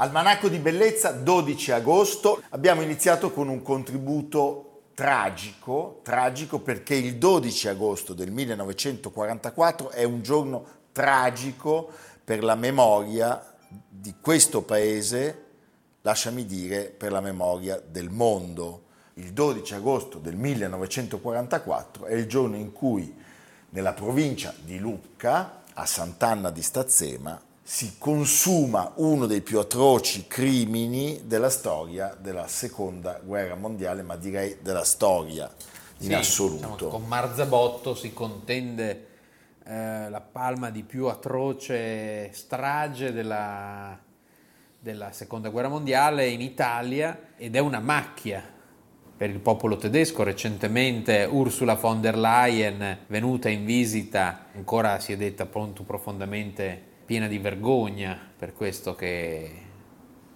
Almanacco 0.00 0.48
di 0.48 0.56
bellezza, 0.56 1.10
12 1.10 1.72
agosto. 1.72 2.42
Abbiamo 2.50 2.80
iniziato 2.80 3.32
con 3.32 3.48
un 3.48 3.60
contributo 3.60 4.84
tragico, 4.94 6.00
tragico 6.02 6.58
perché 6.60 6.94
il 6.94 7.16
12 7.16 7.68
agosto 7.68 8.14
del 8.14 8.30
1944 8.30 9.90
è 9.90 10.04
un 10.04 10.22
giorno 10.22 10.64
tragico 10.92 11.90
per 12.24 12.42
la 12.42 12.54
memoria 12.54 13.44
di 13.90 14.14
questo 14.18 14.62
paese, 14.62 15.44
lasciami 16.00 16.46
dire, 16.46 16.84
per 16.84 17.12
la 17.12 17.20
memoria 17.20 17.78
del 17.86 18.08
mondo. 18.08 18.84
Il 19.14 19.34
12 19.34 19.74
agosto 19.74 20.16
del 20.16 20.36
1944 20.36 22.06
è 22.06 22.14
il 22.14 22.24
giorno 22.24 22.56
in 22.56 22.72
cui 22.72 23.14
nella 23.68 23.92
provincia 23.92 24.54
di 24.58 24.78
Lucca, 24.78 25.60
a 25.74 25.84
Sant'Anna 25.84 26.48
di 26.48 26.62
Stazzema, 26.62 27.48
si 27.72 27.98
consuma 27.98 28.94
uno 28.96 29.26
dei 29.26 29.42
più 29.42 29.60
atroci 29.60 30.26
crimini 30.26 31.20
della 31.26 31.50
storia 31.50 32.16
della 32.20 32.48
seconda 32.48 33.20
guerra 33.22 33.54
mondiale, 33.54 34.02
ma 34.02 34.16
direi 34.16 34.56
della 34.60 34.82
storia 34.82 35.48
in 35.98 36.08
sì, 36.08 36.12
assoluto. 36.12 36.66
Diciamo 36.72 36.90
con 36.90 37.06
Marzabotto 37.06 37.94
si 37.94 38.12
contende 38.12 39.06
eh, 39.64 40.10
la 40.10 40.20
palma 40.20 40.70
di 40.70 40.82
più 40.82 41.06
atroce 41.06 42.32
strage 42.32 43.12
della, 43.12 43.96
della 44.76 45.12
seconda 45.12 45.48
guerra 45.48 45.68
mondiale 45.68 46.26
in 46.26 46.40
Italia 46.40 47.34
ed 47.36 47.54
è 47.54 47.60
una 47.60 47.78
macchia 47.78 48.42
per 49.16 49.30
il 49.30 49.38
popolo 49.38 49.76
tedesco. 49.76 50.24
Recentemente 50.24 51.24
Ursula 51.30 51.76
von 51.76 52.00
der 52.00 52.18
Leyen, 52.18 52.98
venuta 53.06 53.48
in 53.48 53.64
visita, 53.64 54.46
ancora 54.56 54.98
si 54.98 55.12
è 55.12 55.16
detta 55.16 55.46
pronto 55.46 55.84
profondamente 55.84 56.88
piena 57.10 57.26
di 57.26 57.38
vergogna 57.38 58.16
per 58.36 58.52
questo 58.52 58.94
che, 58.94 59.50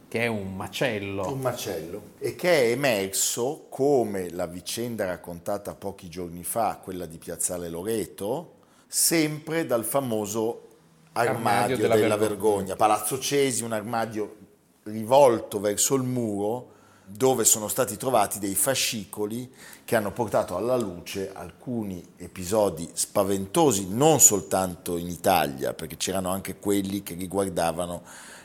che 0.08 0.22
è 0.22 0.26
un 0.26 0.56
macello. 0.56 1.30
Un 1.30 1.38
macello 1.38 2.02
e 2.18 2.34
che 2.34 2.50
è 2.50 2.70
emerso 2.72 3.66
come 3.68 4.28
la 4.30 4.46
vicenda 4.46 5.04
raccontata 5.04 5.76
pochi 5.76 6.08
giorni 6.08 6.42
fa, 6.42 6.80
quella 6.82 7.06
di 7.06 7.16
Piazzale 7.16 7.68
Loreto, 7.68 8.54
sempre 8.88 9.66
dal 9.66 9.84
famoso 9.84 10.62
armadio, 11.12 11.36
armadio 11.36 11.76
della, 11.76 11.94
della 11.94 12.16
vergogna. 12.16 12.48
vergogna. 12.48 12.74
Palazzo 12.74 13.20
Cesi, 13.20 13.62
un 13.62 13.70
armadio 13.70 14.36
rivolto 14.82 15.60
verso 15.60 15.94
il 15.94 16.02
muro 16.02 16.72
dove 17.06 17.44
sono 17.44 17.68
stati 17.68 17.96
trovati 17.96 18.38
dei 18.38 18.54
fascicoli 18.54 19.52
che 19.84 19.94
hanno 19.96 20.10
portato 20.12 20.56
alla 20.56 20.76
luce 20.76 21.30
alcuni 21.32 22.02
episodi 22.16 22.88
spaventosi, 22.92 23.88
non 23.90 24.20
soltanto 24.20 24.96
in 24.96 25.08
Italia, 25.08 25.74
perché 25.74 25.96
c'erano 25.96 26.30
anche 26.30 26.56
quelli 26.56 27.02
che 27.02 27.14
riguardavano 27.14 28.02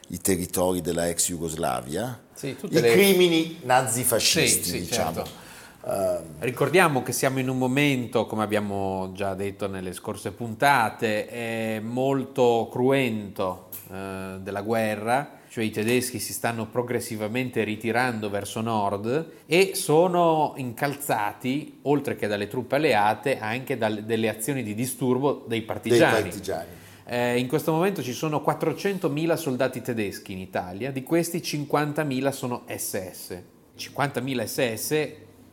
i 0.09 0.19
territori 0.19 0.81
della 0.81 1.07
ex 1.07 1.27
Jugoslavia, 1.27 2.19
sì, 2.33 2.47
i 2.61 2.79
le... 2.79 2.91
crimini 2.91 3.59
nazifascisti, 3.63 4.63
sì, 4.63 4.69
sì, 4.69 4.79
diciamo. 4.79 5.13
Certo. 5.13 5.47
Uh, 5.81 6.23
Ricordiamo 6.39 7.01
che 7.03 7.13
siamo 7.13 7.39
in 7.39 7.47
un 7.47 7.57
momento, 7.57 8.25
come 8.25 8.43
abbiamo 8.43 9.11
già 9.13 9.33
detto 9.33 9.67
nelle 9.67 9.93
scorse 9.93 10.31
puntate, 10.31 11.79
molto 11.81 12.67
cruento 12.69 13.69
uh, 13.87 14.39
della 14.39 14.61
guerra 14.61 15.37
cioè 15.49 15.63
i 15.63 15.71
tedeschi 15.71 16.19
si 16.19 16.31
stanno 16.31 16.67
progressivamente 16.67 17.63
ritirando 17.63 18.29
verso 18.29 18.61
nord 18.61 19.31
e 19.47 19.71
sono 19.73 20.53
incalzati, 20.57 21.79
oltre 21.83 22.15
che 22.15 22.27
dalle 22.27 22.47
truppe 22.47 22.75
alleate, 22.75 23.39
anche 23.39 23.75
dalle, 23.75 24.29
azioni 24.29 24.61
di 24.61 24.75
disturbo 24.75 25.43
dei 25.47 25.63
partigiani. 25.63 26.13
Dei 26.13 26.21
partigiani. 26.21 26.67
Eh, 27.05 27.39
in 27.39 27.47
questo 27.47 27.71
momento 27.71 28.03
ci 28.03 28.13
sono 28.13 28.43
400.000 28.45 29.33
soldati 29.33 29.81
tedeschi 29.81 30.33
in 30.33 30.37
Italia, 30.37 30.91
di 30.91 31.01
questi 31.01 31.39
50.000 31.39 32.29
sono 32.29 32.63
SS. 32.67 33.41
50.000 33.75 34.45
SS 34.45 35.09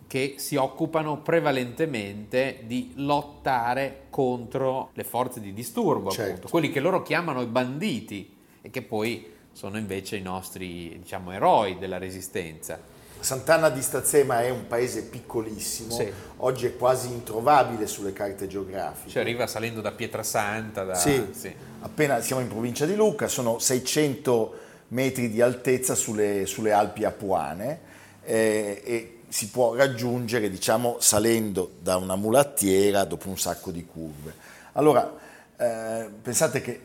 che 0.06 0.34
si 0.36 0.56
occupano 0.56 1.22
prevalentemente 1.22 2.60
di 2.66 2.92
lottare 2.96 4.02
contro 4.10 4.90
le 4.92 5.04
forze 5.04 5.40
di 5.40 5.54
disturbo, 5.54 6.10
certo. 6.10 6.30
appunto, 6.30 6.48
quelli 6.48 6.70
che 6.70 6.80
loro 6.80 7.02
chiamano 7.02 7.40
i 7.40 7.46
banditi 7.46 8.34
e 8.60 8.70
che 8.70 8.82
poi 8.82 9.34
sono 9.56 9.78
invece 9.78 10.16
i 10.16 10.20
nostri 10.20 10.98
diciamo, 10.98 11.32
eroi 11.32 11.78
della 11.78 11.96
resistenza. 11.96 12.78
Sant'Anna 13.18 13.70
di 13.70 13.80
Stazzema 13.80 14.42
è 14.42 14.50
un 14.50 14.66
paese 14.66 15.04
piccolissimo, 15.04 15.92
sì. 15.92 16.12
oggi 16.36 16.66
è 16.66 16.76
quasi 16.76 17.08
introvabile 17.08 17.86
sulle 17.86 18.12
carte 18.12 18.48
geografiche. 18.48 19.08
Cioè 19.08 19.22
arriva 19.22 19.46
salendo 19.46 19.80
da 19.80 19.92
Pietrasanta. 19.92 20.84
Da... 20.84 20.94
Sì, 20.94 21.28
sì, 21.30 21.50
appena 21.80 22.20
siamo 22.20 22.42
in 22.42 22.48
provincia 22.48 22.84
di 22.84 22.94
Lucca, 22.94 23.28
sono 23.28 23.58
600 23.58 24.54
metri 24.88 25.30
di 25.30 25.40
altezza 25.40 25.94
sulle, 25.94 26.44
sulle 26.44 26.72
Alpi 26.72 27.04
Apuane 27.04 27.80
eh, 28.24 28.82
e 28.84 29.18
si 29.28 29.48
può 29.48 29.74
raggiungere 29.74 30.50
diciamo, 30.50 30.96
salendo 31.00 31.70
da 31.80 31.96
una 31.96 32.14
mulattiera 32.14 33.04
dopo 33.04 33.30
un 33.30 33.38
sacco 33.38 33.70
di 33.70 33.86
curve. 33.86 34.34
Allora, 34.72 35.10
eh, 35.56 36.10
pensate 36.20 36.60
che 36.60 36.80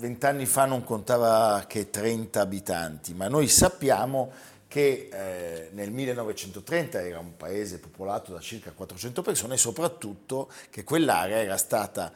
vent'anni 0.00 0.46
fa 0.46 0.64
non 0.64 0.82
contava 0.82 1.64
che 1.68 1.90
30 1.90 2.40
abitanti, 2.40 3.12
ma 3.12 3.28
noi 3.28 3.48
sappiamo 3.48 4.32
che 4.66 5.10
eh, 5.12 5.68
nel 5.72 5.90
1930 5.90 7.02
era 7.02 7.18
un 7.18 7.36
paese 7.36 7.78
popolato 7.78 8.32
da 8.32 8.40
circa 8.40 8.70
400 8.72 9.20
persone 9.20 9.54
e 9.54 9.58
soprattutto 9.58 10.50
che 10.70 10.84
quell'area 10.84 11.38
era 11.38 11.58
stata 11.58 12.12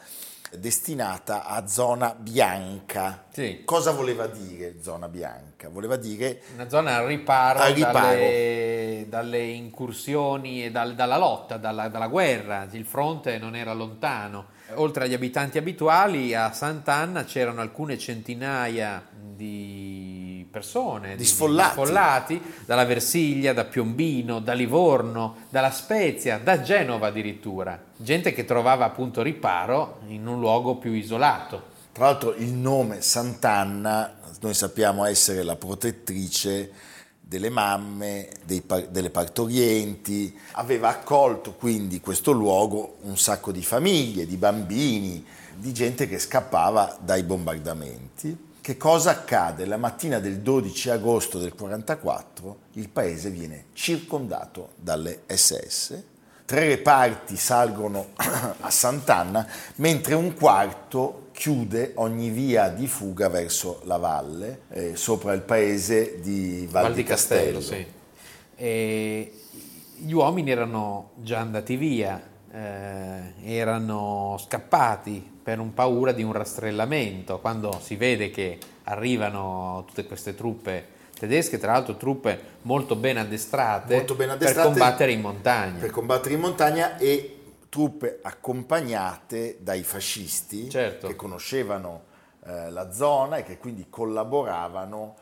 destinata 0.56 1.44
a 1.44 1.66
zona 1.66 2.14
bianca. 2.14 3.26
Sì. 3.30 3.62
Cosa 3.64 3.90
voleva 3.90 4.28
dire 4.28 4.80
zona 4.80 5.08
bianca? 5.08 5.68
Voleva 5.68 5.96
dire 5.96 6.40
una 6.54 6.68
zona 6.70 6.96
al 6.96 7.06
riparo, 7.06 7.58
al 7.58 7.72
riparo. 7.74 8.08
Dalle, 8.08 9.06
dalle, 9.08 9.42
incursioni 9.42 10.64
e 10.64 10.70
dal, 10.70 10.94
dalla 10.94 11.18
lotta, 11.18 11.58
dalla, 11.58 11.88
dalla 11.88 12.08
guerra. 12.08 12.66
Il 12.70 12.86
fronte 12.86 13.36
non 13.36 13.56
era 13.56 13.74
lontano 13.74 14.53
oltre 14.74 15.04
agli 15.04 15.14
abitanti 15.14 15.58
abituali, 15.58 16.34
a 16.34 16.52
Sant'Anna 16.52 17.24
c'erano 17.24 17.60
alcune 17.60 17.98
centinaia 17.98 19.06
di 19.10 20.46
persone, 20.50 21.16
di, 21.16 21.24
sfollati. 21.24 21.68
di 21.68 21.74
sfollati, 21.74 22.42
dalla 22.64 22.84
Versiglia, 22.84 23.52
da 23.52 23.64
Piombino, 23.64 24.38
da 24.40 24.52
Livorno, 24.52 25.36
dalla 25.48 25.70
Spezia, 25.70 26.38
da 26.38 26.62
Genova 26.62 27.08
addirittura. 27.08 27.80
Gente 27.96 28.32
che 28.32 28.44
trovava 28.44 28.84
appunto 28.84 29.22
riparo 29.22 30.00
in 30.06 30.26
un 30.26 30.38
luogo 30.38 30.76
più 30.76 30.92
isolato. 30.92 31.72
Tra 31.92 32.06
l'altro 32.06 32.34
il 32.34 32.52
nome 32.52 33.00
Sant'Anna, 33.00 34.16
noi 34.40 34.54
sappiamo 34.54 35.04
essere 35.04 35.42
la 35.42 35.56
protettrice 35.56 36.70
delle 37.34 37.50
mamme, 37.50 38.28
dei, 38.44 38.62
delle 38.90 39.10
partorienti, 39.10 40.38
aveva 40.52 40.88
accolto 40.90 41.54
quindi 41.54 41.98
questo 41.98 42.30
luogo 42.30 42.98
un 43.02 43.18
sacco 43.18 43.50
di 43.50 43.64
famiglie, 43.64 44.24
di 44.24 44.36
bambini, 44.36 45.26
di 45.56 45.72
gente 45.72 46.06
che 46.06 46.20
scappava 46.20 46.96
dai 47.00 47.24
bombardamenti. 47.24 48.52
Che 48.60 48.76
cosa 48.76 49.10
accade? 49.10 49.66
La 49.66 49.76
mattina 49.76 50.20
del 50.20 50.38
12 50.38 50.90
agosto 50.90 51.38
del 51.38 51.52
1944 51.56 52.58
il 52.74 52.88
paese 52.88 53.30
viene 53.30 53.64
circondato 53.72 54.70
dalle 54.76 55.22
SS, 55.26 56.02
tre 56.44 56.68
reparti 56.68 57.36
salgono 57.36 58.10
a 58.16 58.70
Sant'Anna, 58.70 59.44
mentre 59.76 60.14
un 60.14 60.34
quarto 60.34 61.23
chiude 61.34 61.92
ogni 61.96 62.30
via 62.30 62.68
di 62.68 62.86
fuga 62.86 63.28
verso 63.28 63.80
la 63.84 63.96
valle, 63.96 64.60
eh, 64.70 64.96
sopra 64.96 65.32
il 65.32 65.42
paese 65.42 66.20
di 66.20 66.66
Val, 66.70 66.84
Val 66.84 66.94
di 66.94 67.02
Castello. 67.02 67.58
Castello 67.58 67.86
sì. 68.56 69.30
gli 69.96 70.12
uomini 70.12 70.50
erano 70.52 71.10
già 71.16 71.40
andati 71.40 71.74
via, 71.74 72.22
eh, 72.52 73.32
erano 73.42 74.38
scappati 74.38 75.32
per 75.42 75.58
un 75.58 75.74
paura 75.74 76.12
di 76.12 76.22
un 76.22 76.32
rastrellamento. 76.32 77.40
Quando 77.40 77.80
si 77.82 77.96
vede 77.96 78.30
che 78.30 78.58
arrivano 78.84 79.82
tutte 79.88 80.06
queste 80.06 80.36
truppe 80.36 80.92
tedesche, 81.18 81.58
tra 81.58 81.72
l'altro 81.72 81.96
truppe 81.96 82.38
molto 82.62 82.94
ben 82.94 83.18
addestrate, 83.18 83.96
molto 83.96 84.14
ben 84.14 84.30
addestrate 84.30 84.68
per 84.68 84.78
combattere 84.78 85.12
in 85.12 85.20
montagna. 85.20 85.80
Per 85.80 85.90
combattere 85.90 86.34
in 86.34 86.40
montagna 86.40 86.96
e 86.96 87.33
truppe 87.74 88.20
accompagnate 88.22 89.56
dai 89.58 89.82
fascisti 89.82 90.70
certo. 90.70 91.08
che 91.08 91.16
conoscevano 91.16 92.04
eh, 92.46 92.70
la 92.70 92.92
zona 92.92 93.38
e 93.38 93.42
che 93.42 93.58
quindi 93.58 93.86
collaboravano 93.90 95.16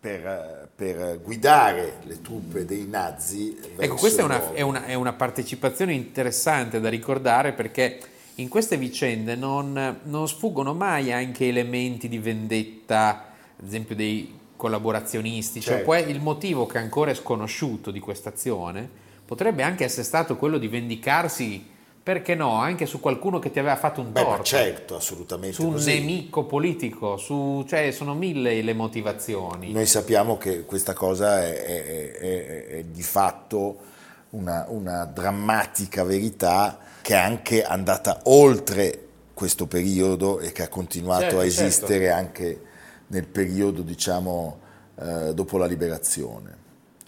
per, 0.00 0.70
per, 0.74 1.20
guidare 1.20 1.98
le 2.04 2.22
truppe 2.22 2.64
dei 2.64 2.86
nazi. 2.86 3.58
Ecco, 3.76 3.96
questa 3.96 4.22
è 4.22 4.24
una, 4.24 4.54
è, 4.54 4.62
una, 4.62 4.86
è 4.86 4.94
una, 4.94 5.12
partecipazione 5.12 5.92
interessante 5.92 6.80
da 6.80 6.88
ricordare 6.88 7.52
perché 7.52 8.00
in 8.36 8.48
queste 8.48 8.78
vicende 8.78 9.34
non, 9.36 9.98
non, 10.04 10.26
sfuggono 10.26 10.72
mai 10.72 11.12
anche 11.12 11.46
elementi 11.46 12.08
di 12.08 12.18
vendetta, 12.18 13.32
ad 13.58 13.66
esempio 13.66 13.94
dei 13.94 14.38
collaborazionisti, 14.56 15.60
cioè 15.60 15.84
certo. 15.84 16.10
il 16.10 16.22
motivo 16.22 16.64
che 16.64 16.78
ancora 16.78 17.10
è 17.10 17.14
sconosciuto 17.14 17.90
di 17.90 18.00
questa 18.00 18.30
azione 18.30 18.88
potrebbe 19.26 19.62
anche 19.62 19.84
essere 19.84 20.04
stato 20.04 20.38
quello 20.38 20.56
di 20.56 20.68
vendicarsi 20.68 21.68
perché 22.02 22.34
no, 22.34 22.54
anche 22.54 22.84
su 22.84 22.98
qualcuno 22.98 23.38
che 23.38 23.52
ti 23.52 23.60
aveva 23.60 23.76
fatto 23.76 24.00
un 24.00 24.12
torto. 24.12 24.38
Beh, 24.38 24.44
certo, 24.44 24.96
assolutamente. 24.96 25.54
Su 25.54 25.66
un 25.66 25.72
così. 25.74 25.94
nemico 25.94 26.44
politico, 26.44 27.16
su, 27.16 27.64
cioè 27.68 27.92
sono 27.92 28.14
mille 28.14 28.60
le 28.60 28.74
motivazioni. 28.74 29.70
Noi 29.70 29.86
sappiamo 29.86 30.36
che 30.36 30.64
questa 30.64 30.94
cosa 30.94 31.44
è, 31.44 31.62
è, 31.62 32.12
è, 32.12 32.66
è 32.66 32.84
di 32.84 33.02
fatto 33.02 33.90
una, 34.30 34.66
una, 34.68 35.04
drammatica 35.04 36.02
verità 36.02 36.78
che 37.02 37.14
è 37.14 37.18
anche 37.18 37.62
andata 37.62 38.22
oltre 38.24 39.08
questo 39.32 39.66
periodo 39.66 40.40
e 40.40 40.50
che 40.50 40.62
ha 40.62 40.68
continuato 40.68 41.22
certo, 41.22 41.38
a 41.38 41.48
certo. 41.48 41.62
esistere 41.62 42.04
certo. 42.06 42.18
anche 42.18 42.62
nel 43.08 43.26
periodo, 43.28 43.82
diciamo, 43.82 44.58
eh, 44.98 45.34
dopo 45.34 45.56
la 45.56 45.66
liberazione. 45.66 46.58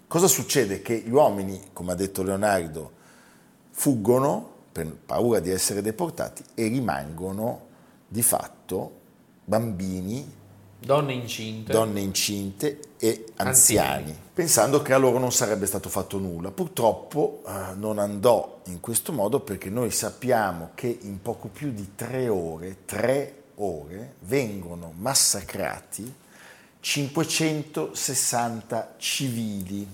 Cosa 0.06 0.28
succede? 0.28 0.82
Che 0.82 1.02
gli 1.04 1.10
uomini, 1.10 1.70
come 1.72 1.92
ha 1.92 1.96
detto 1.96 2.22
Leonardo, 2.22 2.92
fuggono 3.70 4.53
per 4.74 4.92
paura 4.92 5.38
di 5.38 5.50
essere 5.50 5.80
deportati 5.82 6.42
e 6.54 6.66
rimangono 6.66 7.66
di 8.08 8.22
fatto 8.22 9.02
bambini, 9.44 10.28
donne 10.80 11.12
incinte, 11.12 11.72
donne 11.72 12.00
incinte 12.00 12.80
e 12.98 13.26
anziani, 13.36 13.88
anziani, 13.88 14.18
pensando 14.34 14.82
che 14.82 14.92
a 14.92 14.96
loro 14.96 15.20
non 15.20 15.30
sarebbe 15.30 15.66
stato 15.66 15.88
fatto 15.88 16.18
nulla. 16.18 16.50
Purtroppo 16.50 17.44
eh, 17.46 17.76
non 17.76 18.00
andò 18.00 18.62
in 18.64 18.80
questo 18.80 19.12
modo 19.12 19.38
perché 19.38 19.70
noi 19.70 19.92
sappiamo 19.92 20.70
che 20.74 20.98
in 21.02 21.22
poco 21.22 21.46
più 21.46 21.70
di 21.70 21.92
tre 21.94 22.26
ore, 22.26 22.78
tre 22.84 23.42
ore, 23.54 24.14
vengono 24.22 24.92
massacrati 24.96 26.12
560 26.80 28.94
civili, 28.98 29.86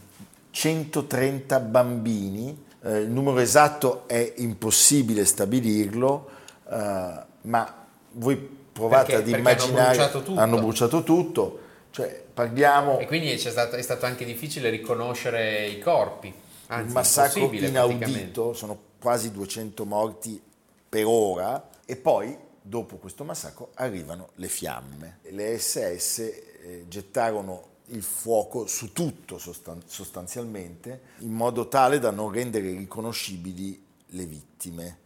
130 0.50 1.60
bambini, 1.60 2.68
eh, 2.82 2.98
il 2.98 3.10
numero 3.10 3.38
esatto 3.38 4.04
è 4.06 4.34
impossibile 4.36 5.24
stabilirlo, 5.24 6.30
eh, 6.70 7.24
ma 7.42 7.86
voi 8.12 8.36
provate 8.72 9.14
perché, 9.14 9.32
ad 9.32 9.38
immaginare... 9.38 9.80
Hanno 9.80 9.94
bruciato 9.96 10.22
tutto. 10.22 10.40
Hanno 10.40 10.58
bruciato 10.58 11.02
tutto 11.02 11.60
cioè, 11.90 12.24
parliamo... 12.32 12.98
E 12.98 13.06
quindi 13.06 13.36
stato, 13.38 13.76
è 13.76 13.82
stato 13.82 14.06
anche 14.06 14.24
difficile 14.24 14.70
riconoscere 14.70 15.66
i 15.66 15.80
corpi. 15.80 16.32
Anzi, 16.68 16.86
un 16.86 16.92
massacro 16.92 17.50
inaudito, 17.52 18.52
sono 18.52 18.78
quasi 19.00 19.32
200 19.32 19.84
morti 19.84 20.40
per 20.88 21.04
ora 21.04 21.68
e 21.84 21.96
poi 21.96 22.36
dopo 22.62 22.96
questo 22.96 23.24
massacro 23.24 23.70
arrivano 23.74 24.30
le 24.36 24.48
fiamme. 24.48 25.18
Le 25.30 25.58
SS 25.58 26.18
eh, 26.18 26.84
gettarono 26.86 27.69
il 27.90 28.02
fuoco 28.02 28.66
su 28.66 28.92
tutto 28.92 29.38
sostanzialmente, 29.38 31.02
in 31.18 31.32
modo 31.32 31.68
tale 31.68 31.98
da 31.98 32.10
non 32.10 32.30
rendere 32.30 32.70
riconoscibili 32.70 33.84
le 34.06 34.24
vittime. 34.26 34.98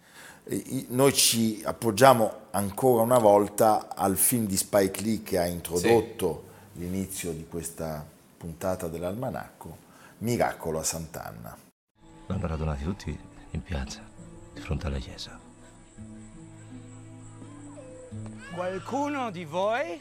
Noi 0.88 1.12
ci 1.14 1.62
appoggiamo 1.64 2.48
ancora 2.50 3.02
una 3.02 3.18
volta 3.18 3.94
al 3.94 4.16
film 4.16 4.46
di 4.46 4.56
Spike 4.56 5.02
Lee 5.02 5.22
che 5.22 5.38
ha 5.38 5.46
introdotto 5.46 6.44
sì. 6.72 6.80
l'inizio 6.80 7.32
di 7.32 7.46
questa 7.48 8.06
puntata 8.36 8.88
dell'almanacco, 8.88 9.78
Miracolo 10.18 10.78
a 10.78 10.84
Sant'Anna. 10.84 11.56
Vanno 12.26 12.46
radunati 12.46 12.84
tutti 12.84 13.18
in 13.50 13.62
piazza, 13.62 14.00
di 14.52 14.60
fronte 14.60 14.86
alla 14.86 14.98
chiesa. 14.98 15.40
Qualcuno 18.54 19.30
di 19.30 19.44
voi 19.44 20.00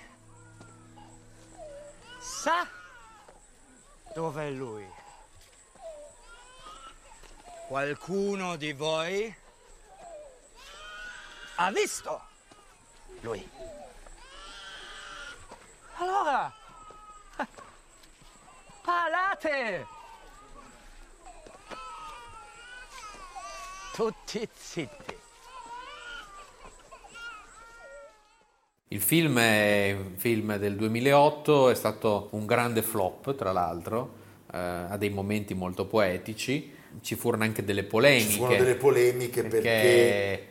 sa 2.24 2.66
dov'è 4.14 4.50
lui? 4.50 4.90
Qualcuno 7.68 8.56
di 8.56 8.72
voi 8.72 9.36
ha 11.56 11.72
visto 11.72 12.22
lui? 13.20 13.50
Allora, 15.96 16.54
parlate! 18.84 19.88
Tutti 23.94 24.50
zitti. 24.54 25.23
Il 28.94 29.02
film 29.02 29.40
è 29.40 29.96
un 29.98 30.18
film 30.18 30.56
del 30.58 30.76
2008, 30.76 31.72
è 31.72 31.74
stato 31.74 32.28
un 32.34 32.46
grande 32.46 32.84
flop 32.84 33.34
tra 33.34 33.52
l'altro, 33.52 34.14
eh, 34.54 34.58
ha 34.60 34.96
dei 34.98 35.10
momenti 35.10 35.56
molto 35.56 35.88
poetici, 35.88 36.72
ci 37.02 37.16
furono 37.16 37.44
anche 37.44 37.64
delle 37.64 37.86
polemiche. 37.86 38.30
Ci 38.30 38.38
furono 38.38 38.58
delle 38.58 38.76
polemiche 38.76 39.42
perché... 39.42 39.58
perché 39.58 40.48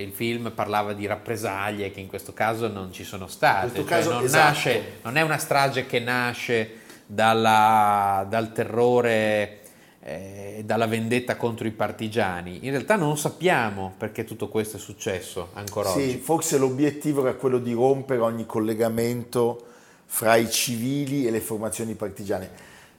il 0.00 0.10
film 0.10 0.50
parlava 0.52 0.92
di 0.92 1.06
rappresaglie 1.06 1.92
che 1.92 2.00
in 2.00 2.08
questo 2.08 2.32
caso 2.32 2.66
non 2.66 2.92
ci 2.92 3.04
sono 3.04 3.28
state, 3.28 3.76
cioè 3.76 3.84
caso, 3.84 4.14
non, 4.14 4.24
esatto. 4.24 4.44
nasce, 4.44 4.82
non, 5.02 5.16
è 5.16 5.20
una 5.20 5.38
strage 5.38 5.86
che 5.86 6.00
nasce 6.00 6.78
dalla, 7.06 8.26
dal 8.28 8.52
terrore 8.52 9.60
eh, 10.06 10.62
dalla 10.66 10.86
vendetta 10.86 11.36
contro 11.36 11.66
i 11.66 11.70
partigiani. 11.70 12.58
In 12.62 12.70
realtà 12.70 12.96
non 12.96 13.16
sappiamo 13.16 13.94
perché 13.96 14.24
tutto 14.24 14.48
questo 14.48 14.76
è 14.76 14.80
successo 14.80 15.48
ancora 15.54 15.90
sì, 15.90 15.98
oggi. 15.98 16.16
Forse 16.18 16.58
l'obiettivo 16.58 17.22
era 17.22 17.34
quello 17.34 17.58
di 17.58 17.72
rompere 17.72 18.20
ogni 18.20 18.44
collegamento 18.44 19.64
fra 20.04 20.36
i 20.36 20.50
civili 20.50 21.26
e 21.26 21.30
le 21.30 21.40
formazioni 21.40 21.94
partigiane. 21.94 22.50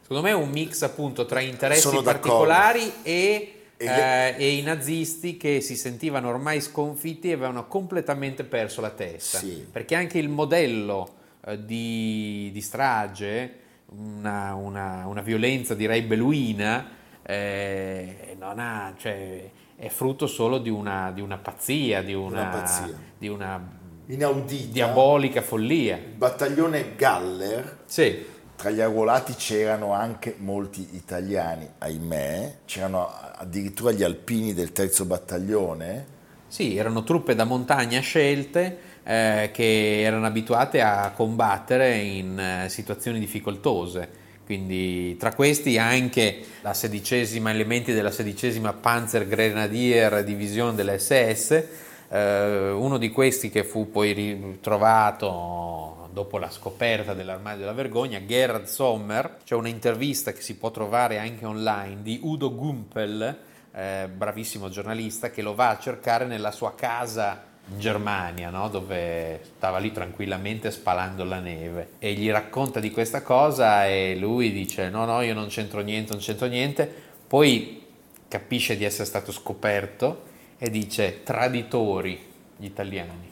Secondo 0.02 0.24
me 0.24 0.32
è 0.32 0.34
un 0.34 0.50
mix 0.50 0.82
appunto 0.82 1.26
tra 1.26 1.40
interessi 1.42 2.02
particolari 2.02 2.92
e, 3.04 3.54
e, 3.78 3.86
eh, 3.86 4.36
e, 4.38 4.56
i 4.58 4.64
nazisti 4.64 5.38
che 5.38 5.62
si 5.62 5.76
sentivano 5.76 6.30
ormai 6.30 6.60
sconfitti 6.60 7.30
e 7.30 7.34
avevano 7.34 7.68
completamente 7.68 8.44
perso 8.44 8.82
la 8.82 8.90
testa. 8.90 9.38
Sì. 9.38 9.66
Perché 9.72 9.94
anche 9.94 10.18
il 10.18 10.30
modello 10.30 11.14
eh, 11.46 11.64
di, 11.64 12.50
di 12.52 12.62
strage 12.62 13.60
una, 13.98 14.54
una, 14.56 15.08
una 15.08 15.22
violenza 15.22 15.74
direi 15.76 16.02
beluina, 16.02 16.90
eh, 17.22 18.36
ha, 18.40 18.94
cioè, 18.98 19.50
è 19.76 19.88
frutto 19.90 20.28
solo 20.28 20.58
di 20.60 20.70
una, 20.70 21.12
di 21.12 21.22
una 21.22 21.38
pazzia, 21.38 22.02
di 22.02 22.14
una, 22.14 22.42
una, 22.42 22.50
pazzia. 22.50 22.94
Di 23.18 23.28
una 23.28 23.84
inaudita 24.08 24.72
diabolica 24.72 25.42
follia. 25.42 25.98
Il 25.98 26.16
battaglione 26.16 26.96
Galler. 26.96 27.80
Sì. 27.86 28.34
Tra 28.56 28.70
gli 28.70 28.80
arruolati 28.80 29.34
c'erano 29.34 29.92
anche 29.92 30.36
molti 30.38 30.88
italiani, 30.94 31.68
ahimè, 31.78 32.60
c'erano 32.64 33.12
addirittura 33.36 33.92
gli 33.92 34.02
alpini 34.02 34.54
del 34.54 34.72
terzo 34.72 35.04
battaglione. 35.04 36.14
Sì, 36.48 36.78
erano 36.78 37.04
truppe 37.04 37.36
da 37.36 37.44
montagna 37.44 38.00
scelte 38.00 38.95
eh, 39.06 39.52
che 39.54 40.02
erano 40.02 40.26
abituate 40.26 40.82
a 40.82 41.12
combattere 41.12 41.98
in 41.98 42.40
eh, 42.40 42.70
situazioni 42.70 43.20
difficoltose. 43.20 44.24
Quindi 44.46 45.16
tra 45.18 45.34
questi 45.34 45.78
anche 45.78 46.44
la 46.62 46.74
sedicesima, 46.74 47.52
elementi 47.52 47.94
della 47.94 48.12
sedicesima 48.12 48.74
Panzergrenadier 48.74 50.24
Divisione 50.24 50.76
dell'SS, 50.76 51.64
eh, 52.10 52.72
uno 52.72 52.98
di 52.98 53.10
questi 53.10 53.50
che 53.50 53.64
fu 53.64 53.90
poi 53.90 54.14
ritrovato 54.14 56.10
dopo 56.12 56.38
la 56.38 56.50
scoperta 56.50 57.14
dell'armadio 57.14 57.60
della 57.60 57.74
vergogna, 57.74 58.20
Gerhard 58.20 58.66
Sommer, 58.66 59.38
c'è 59.44 59.56
un'intervista 59.56 60.32
che 60.32 60.42
si 60.42 60.56
può 60.56 60.72
trovare 60.72 61.18
anche 61.18 61.46
online 61.46 62.02
di 62.02 62.20
Udo 62.22 62.56
Gumpel, 62.56 63.38
eh, 63.74 64.08
bravissimo 64.08 64.70
giornalista, 64.70 65.30
che 65.30 65.42
lo 65.42 65.56
va 65.56 65.70
a 65.70 65.80
cercare 65.80 66.26
nella 66.26 66.52
sua 66.52 66.74
casa 66.76 67.54
in 67.70 67.80
Germania, 67.80 68.50
no? 68.50 68.70
dove 68.70 69.42
stava 69.58 69.80
lì 69.80 69.92
tranquillamente 69.92 70.70
spalando 70.70 71.24
la 71.24 71.40
neve 71.40 71.94
e 72.00 72.14
gli 72.14 72.30
racconta 72.30 72.80
di 72.80 72.92
questa 72.92 73.24
cosa 73.24 73.88
e 73.88 74.16
lui 74.20 74.52
dice 74.52 74.90
no 74.90 75.06
no 75.06 75.22
io 75.22 75.34
non 75.34 75.48
c'entro 75.48 75.82
niente, 75.82 76.12
non 76.12 76.22
c'entro 76.22 76.46
niente, 76.46 76.92
poi 77.28 77.84
capisce 78.28 78.78
di 78.78 78.84
essere 78.84 79.06
stato 79.06 79.32
scoperto 79.32 80.34
e 80.58 80.70
dice 80.70 81.24
traditori 81.24 82.34
gli 82.58 82.66
italiani, 82.66 83.32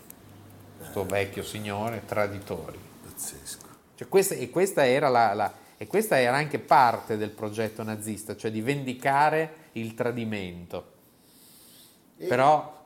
questo 0.77 1.05
vecchio 1.05 1.43
signore, 1.43 2.03
traditori. 2.05 2.77
Pazzesco. 3.03 3.67
Cioè 3.95 4.07
questa, 4.07 4.35
e, 4.35 4.49
questa 4.49 4.85
era 4.85 5.07
la, 5.09 5.33
la, 5.33 5.53
e 5.77 5.87
questa 5.87 6.19
era 6.19 6.35
anche 6.35 6.59
parte 6.59 7.17
del 7.17 7.29
progetto 7.29 7.83
nazista, 7.83 8.35
cioè 8.35 8.51
di 8.51 8.61
vendicare 8.61 9.69
il 9.73 9.93
tradimento. 9.93 10.91
E... 12.17 12.25
Però 12.25 12.82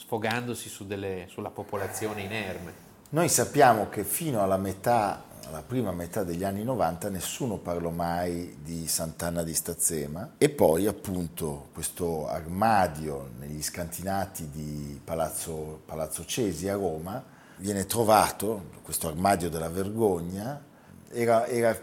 sfogandosi 0.00 0.70
su 0.70 0.86
delle, 0.86 1.26
sulla 1.28 1.50
popolazione 1.50 2.22
inerme. 2.22 2.88
Noi 3.10 3.28
sappiamo 3.28 3.90
che 3.90 4.02
fino 4.02 4.42
alla 4.42 4.56
metà, 4.56 5.24
alla 5.46 5.62
prima 5.62 5.92
metà 5.92 6.24
degli 6.24 6.42
anni 6.42 6.64
90 6.64 7.10
nessuno 7.10 7.58
parlò 7.58 7.90
mai 7.90 8.56
di 8.62 8.88
Sant'Anna 8.88 9.42
di 9.42 9.52
Stazzema. 9.52 10.36
E 10.38 10.48
poi 10.48 10.86
appunto 10.86 11.68
questo 11.74 12.26
armadio 12.26 13.32
negli 13.38 13.60
scantinati 13.60 14.48
di 14.48 14.98
Palazzo, 15.04 15.82
Palazzo 15.84 16.24
Cesi 16.24 16.66
a 16.68 16.74
Roma 16.74 17.22
viene 17.56 17.84
trovato, 17.84 18.70
questo 18.82 19.08
armadio 19.08 19.50
della 19.50 19.68
vergogna, 19.68 20.64
era, 21.10 21.46
era, 21.46 21.78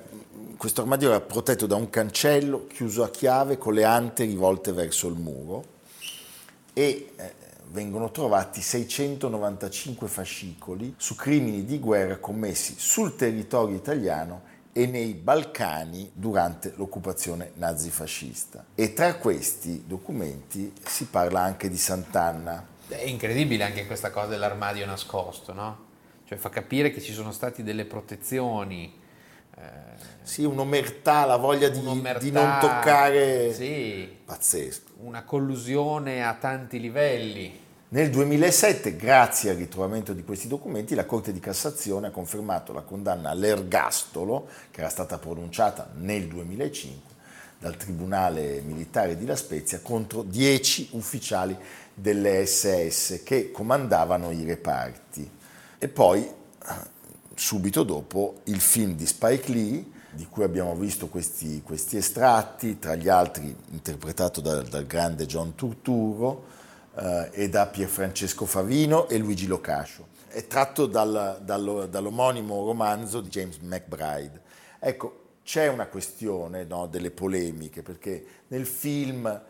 questo 0.57 0.81
armadio 0.81 1.09
era 1.09 1.21
protetto 1.21 1.67
da 1.67 1.75
un 1.75 1.89
cancello 1.91 2.65
chiuso 2.65 3.03
a 3.03 3.09
chiave 3.09 3.59
con 3.59 3.75
le 3.75 3.83
ante 3.83 4.23
rivolte 4.23 4.71
verso 4.71 5.07
il 5.07 5.15
muro. 5.15 5.75
E 6.73 7.11
eh, 7.15 7.33
vengono 7.69 8.11
trovati 8.11 8.61
695 8.61 10.07
fascicoli 10.07 10.93
su 10.97 11.15
crimini 11.15 11.65
di 11.65 11.79
guerra 11.79 12.17
commessi 12.17 12.75
sul 12.77 13.15
territorio 13.15 13.75
italiano 13.75 14.55
e 14.77 14.85
nei 14.85 15.13
Balcani 15.13 16.11
durante 16.13 16.73
l'occupazione 16.75 17.51
nazifascista. 17.55 18.63
E 18.75 18.93
tra 18.93 19.15
questi 19.15 19.83
documenti 19.87 20.71
si 20.85 21.05
parla 21.05 21.41
anche 21.41 21.67
di 21.67 21.77
Sant'Anna. 21.77 22.63
È 22.87 23.01
incredibile 23.03 23.63
anche 23.63 23.87
questa 23.87 24.11
cosa 24.11 24.27
dell'armadio 24.27 24.85
nascosto, 24.85 25.51
no? 25.51 25.85
Cioè 26.25 26.37
fa 26.37 26.49
capire 26.49 26.91
che 26.91 27.01
ci 27.01 27.11
sono 27.11 27.31
state 27.31 27.63
delle 27.63 27.85
protezioni. 27.85 29.05
Eh, 29.57 29.61
sì, 30.21 30.43
un'omertà, 30.43 31.25
la 31.25 31.37
voglia 31.37 31.69
di, 31.69 31.79
un'omertà, 31.79 32.19
di 32.19 32.31
non 32.31 32.57
toccare. 32.59 33.53
Sì, 33.53 34.07
Pazzesco. 34.25 34.91
una 34.97 35.23
collusione 35.23 36.23
a 36.25 36.33
tanti 36.35 36.79
livelli. 36.79 37.65
Nel 37.89 38.09
2007, 38.09 38.97
grazie 38.97 39.51
al 39.51 39.55
ritrovamento 39.55 40.11
di 40.11 40.23
questi 40.23 40.49
documenti, 40.49 40.93
la 40.93 41.05
Corte 41.05 41.31
di 41.31 41.39
Cassazione 41.39 42.07
ha 42.07 42.11
confermato 42.11 42.73
la 42.73 42.81
condanna 42.81 43.29
all'ergastolo, 43.29 44.47
che 44.71 44.81
era 44.81 44.89
stata 44.89 45.17
pronunciata 45.17 45.89
nel 45.95 46.27
2005 46.27 47.15
dal 47.59 47.77
Tribunale 47.77 48.61
Militare 48.61 49.17
di 49.17 49.25
La 49.25 49.35
Spezia 49.35 49.79
contro 49.81 50.21
10 50.21 50.89
ufficiali 50.91 51.57
delle 51.93 52.45
SS 52.45 53.21
che 53.23 53.51
comandavano 53.51 54.31
i 54.31 54.43
reparti. 54.43 55.29
E 55.79 55.87
poi, 55.87 56.29
subito 57.37 57.83
dopo, 57.83 58.41
il 58.45 58.59
film 58.59 58.95
di 58.95 59.05
Spike 59.05 59.51
Lee, 59.51 59.85
di 60.09 60.25
cui 60.25 60.43
abbiamo 60.43 60.75
visto 60.75 61.07
questi, 61.07 61.61
questi 61.61 61.97
estratti, 61.97 62.79
tra 62.79 62.95
gli 62.95 63.07
altri 63.07 63.55
interpretato 63.69 64.41
da, 64.41 64.63
dal 64.63 64.87
grande 64.87 65.27
John 65.27 65.53
Turturro, 65.53 66.45
eh, 66.95 67.29
e 67.31 67.49
da 67.49 67.67
Pierfrancesco 67.67 68.45
Favino 68.45 69.07
e 69.07 69.19
Luigi 69.19 69.45
Locascio. 69.45 70.07
È 70.27 70.47
tratto 70.47 70.87
dal, 70.87 71.39
dal, 71.43 71.87
dall'omonimo 71.89 72.65
romanzo 72.65 73.21
di 73.21 73.29
James 73.29 73.59
McBride. 73.59 74.41
Ecco, 74.79 75.25
c'è 75.43 75.67
una 75.67 75.85
questione 75.85 76.63
no, 76.63 76.87
delle 76.87 77.11
polemiche, 77.11 77.83
perché 77.83 78.25
nel 78.47 78.65
film 78.65 79.41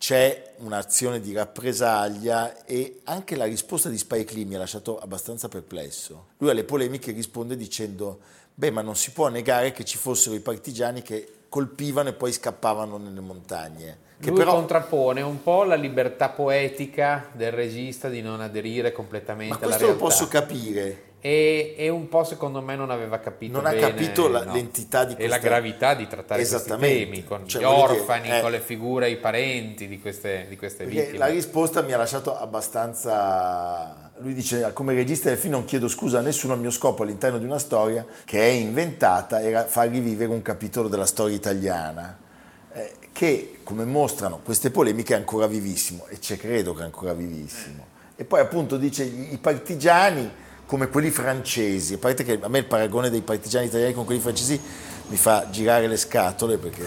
c'è 0.00 0.54
un'azione 0.60 1.20
di 1.20 1.34
rappresaglia 1.34 2.64
e 2.64 3.00
anche 3.04 3.36
la 3.36 3.44
risposta 3.44 3.90
di 3.90 3.98
Spike 3.98 4.32
Lee 4.32 4.46
mi 4.46 4.54
ha 4.54 4.58
lasciato 4.58 4.98
abbastanza 4.98 5.48
perplesso. 5.48 6.28
Lui 6.38 6.48
alle 6.48 6.64
polemiche 6.64 7.12
risponde 7.12 7.54
dicendo, 7.54 8.18
beh, 8.54 8.70
ma 8.70 8.80
non 8.80 8.96
si 8.96 9.10
può 9.10 9.28
negare 9.28 9.72
che 9.72 9.84
ci 9.84 9.98
fossero 9.98 10.34
i 10.34 10.40
partigiani 10.40 11.02
che 11.02 11.40
colpivano 11.50 12.08
e 12.08 12.12
poi 12.14 12.32
scappavano 12.32 12.96
nelle 12.96 13.20
montagne. 13.20 13.98
Che 14.18 14.30
Lui 14.30 14.38
però... 14.38 14.52
contrappone 14.52 15.20
un 15.20 15.42
po' 15.42 15.64
la 15.64 15.74
libertà 15.74 16.30
poetica 16.30 17.28
del 17.34 17.52
regista 17.52 18.08
di 18.08 18.22
non 18.22 18.40
aderire 18.40 18.92
completamente 18.92 19.52
Ma 19.52 19.56
alla 19.56 19.66
questo 19.66 19.82
lo 19.82 19.98
realtà. 19.98 20.04
posso 20.06 20.28
capire. 20.28 21.08
E, 21.22 21.74
e 21.76 21.90
un 21.90 22.08
po' 22.08 22.24
secondo 22.24 22.62
me 22.62 22.76
non 22.76 22.90
aveva 22.90 23.18
capito 23.18 23.52
Non 23.52 23.66
ha 23.66 23.70
bene, 23.72 23.80
capito 23.88 24.26
la- 24.28 24.42
no. 24.44 24.54
l'entità 24.54 25.04
di 25.04 25.12
e 25.18 25.24
la 25.28 25.36
questa- 25.38 25.48
gravità 25.48 25.94
di 25.94 26.06
trattare 26.06 26.46
questi 26.46 26.74
temi 26.78 27.24
con 27.24 27.46
Cioè, 27.46 27.60
gli 27.60 27.64
orfani, 27.66 28.30
eh. 28.30 28.40
con 28.40 28.50
le 28.50 28.60
figure, 28.60 29.10
i 29.10 29.16
parenti 29.18 29.86
di 29.86 30.00
queste, 30.00 30.46
di 30.48 30.56
queste 30.56 30.86
vittime. 30.86 31.18
la 31.18 31.26
risposta 31.26 31.82
mi 31.82 31.92
ha 31.92 31.98
lasciato 31.98 32.34
abbastanza... 32.38 34.10
Lui 34.20 34.34
dice, 34.34 34.70
come 34.72 34.94
regista 34.94 35.28
del 35.28 35.38
film 35.38 35.52
non 35.54 35.64
chiedo 35.64 35.88
scusa 35.88 36.18
a 36.18 36.22
nessuno, 36.22 36.54
il 36.54 36.60
mio 36.60 36.70
scopo 36.70 37.02
all'interno 37.02 37.38
di 37.38 37.44
una 37.44 37.58
storia 37.58 38.04
che 38.24 38.38
è 38.40 38.50
inventata 38.50 39.40
era 39.42 39.64
far 39.64 39.88
rivivere 39.88 40.30
un 40.30 40.42
capitolo 40.42 40.88
della 40.88 41.06
storia 41.06 41.34
italiana, 41.36 42.18
eh, 42.72 42.92
che, 43.12 43.58
come 43.62 43.84
mostrano 43.84 44.40
queste 44.44 44.70
polemiche, 44.70 45.14
è 45.14 45.16
ancora 45.16 45.46
vivissimo, 45.46 46.06
e 46.08 46.20
ci 46.20 46.36
credo 46.36 46.74
che 46.74 46.82
è 46.82 46.84
ancora 46.84 47.12
vivissimo. 47.14 47.86
E 48.16 48.24
poi 48.24 48.40
appunto 48.40 48.76
dice, 48.76 49.04
i 49.04 49.38
partigiani, 49.40 50.30
come 50.70 50.86
quelli 50.88 51.10
francesi, 51.10 51.94
a 51.94 51.98
parte 51.98 52.22
che 52.22 52.38
a 52.40 52.46
me 52.46 52.58
il 52.58 52.64
paragone 52.64 53.10
dei 53.10 53.22
partigiani 53.22 53.66
italiani 53.66 53.92
con 53.92 54.04
quelli 54.04 54.20
francesi 54.20 54.60
mi 55.08 55.16
fa 55.16 55.48
girare 55.50 55.88
le 55.88 55.96
scatole, 55.96 56.58
perché 56.58 56.84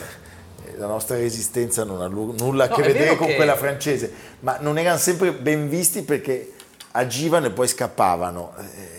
eh, 0.67 0.77
la 0.77 0.87
nostra 0.87 1.17
resistenza 1.17 1.83
non 1.83 2.01
ha 2.01 2.07
nulla 2.07 2.63
a 2.63 2.67
No, 2.69 2.75
che 2.75 2.81
vedere 2.81 3.17
con 3.17 3.27
che- 3.27 3.35
quella 3.35 3.57
francese, 3.57 4.09
ma 4.39 4.55
non 4.61 4.77
erano 4.77 4.95
sempre 4.97 5.33
ben 5.33 5.67
visti 5.67 6.03
perché 6.03 6.53
agivano 6.91 7.47
e 7.47 7.51
poi 7.51 7.67
scappavano. 7.67 8.53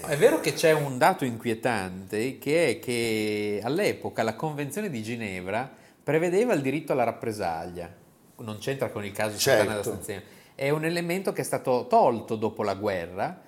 È 0.06 0.18
vero 0.18 0.40
che 0.40 0.52
c'è 0.52 0.72
un 0.72 0.98
dato 0.98 1.24
inquietante 1.24 2.36
che 2.38 2.68
è 2.68 2.78
che 2.78 3.62
all'epoca 3.64 4.22
la 4.22 4.34
Convenzione 4.34 4.90
di 4.90 5.02
Ginevra 5.02 5.66
prevedeva 6.04 6.52
il 6.52 6.60
diritto 6.60 6.92
alla 6.92 7.04
rappresaglia. 7.04 7.90
Non 8.36 8.58
c'entra 8.58 8.90
con 8.90 9.02
il 9.02 9.12
caso 9.12 9.30
di 9.30 9.38
Certo. 9.38 9.60
Sant'Anna 9.64 9.80
da 9.80 9.94
Stazione. 9.94 10.22
È 10.54 10.68
un 10.68 10.84
elemento 10.84 11.32
che 11.32 11.40
è 11.40 11.44
stato 11.44 11.86
tolto 11.88 12.36
dopo 12.36 12.62
la 12.62 12.74
guerra 12.74 13.43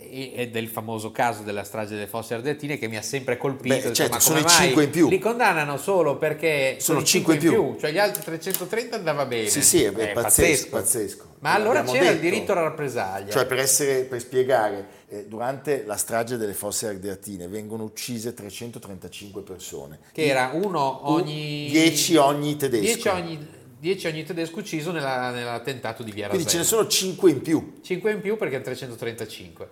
e- 0.00 0.50
il 0.58 0.68
famoso 0.68 1.10
caso 1.10 1.42
della 1.42 1.64
strage 1.64 1.94
delle 1.94 2.06
fosse 2.06 2.34
ardeatine 2.34 2.78
che 2.78 2.88
mi 2.88 2.96
ha 2.96 3.02
sempre 3.02 3.36
colpito. 3.36 3.88
Beh, 3.88 3.92
certo, 3.92 4.18
sono 4.20 4.38
i 4.38 4.42
mai 4.42 4.50
cinque 4.50 4.84
in 4.84 4.90
più. 4.90 5.08
Li 5.08 5.18
condannano 5.18 5.76
solo 5.76 6.16
perché 6.16 6.76
Sono 6.78 7.00
i 7.00 7.04
cinque 7.04 7.34
in 7.34 7.40
più. 7.40 7.76
cioè 7.80 7.92
gli 7.92 7.98
altri 7.98 8.22
330 8.22 8.96
andava 8.96 9.26
bene. 9.26 9.48
Sì, 9.48 9.62
sì, 9.62 9.82
è, 9.82 9.92
Eh, 9.94 10.12
pazzesco, 10.12 10.68
pazzesco. 10.70 11.28
Ma 11.40 11.54
allora 11.54 11.74
L'abbiamo 11.80 11.98
c'era 11.98 12.10
il 12.10 12.18
detto. 12.20 12.30
diritto 12.34 12.52
alla 12.52 12.60
rappresaglia. 12.62 13.30
Cioè, 13.30 13.46
per, 13.46 13.58
essere, 13.58 14.02
per 14.02 14.20
spiegare, 14.20 14.86
eh, 15.08 15.24
durante 15.26 15.84
la 15.86 15.96
strage 15.96 16.36
delle 16.36 16.52
fosse 16.52 16.86
ardeatine 16.88 17.48
vengono 17.48 17.84
uccise 17.84 18.34
335 18.34 19.42
persone. 19.42 19.98
che 20.12 20.24
era 20.26 20.50
uno 20.52 21.10
ogni 21.10 21.68
10 21.70 22.16
ogni 22.16 22.56
tedesco. 22.56 22.84
10 22.84 23.08
ogni, 23.08 23.46
10 23.78 24.06
ogni 24.08 24.24
tedesco 24.24 24.58
ucciso 24.58 24.92
nella- 24.92 25.30
nell'attentato 25.30 26.02
di 26.02 26.12
Via 26.12 26.28
Quindi 26.28 26.46
ce 26.46 26.58
ne 26.58 26.64
sono 26.64 26.86
5 26.86 27.30
in 27.30 27.40
più 27.40 27.78
5 27.82 28.10
in 28.12 28.20
più 28.20 28.36
perché 28.36 28.56
è 28.56 28.60
335 28.60 29.68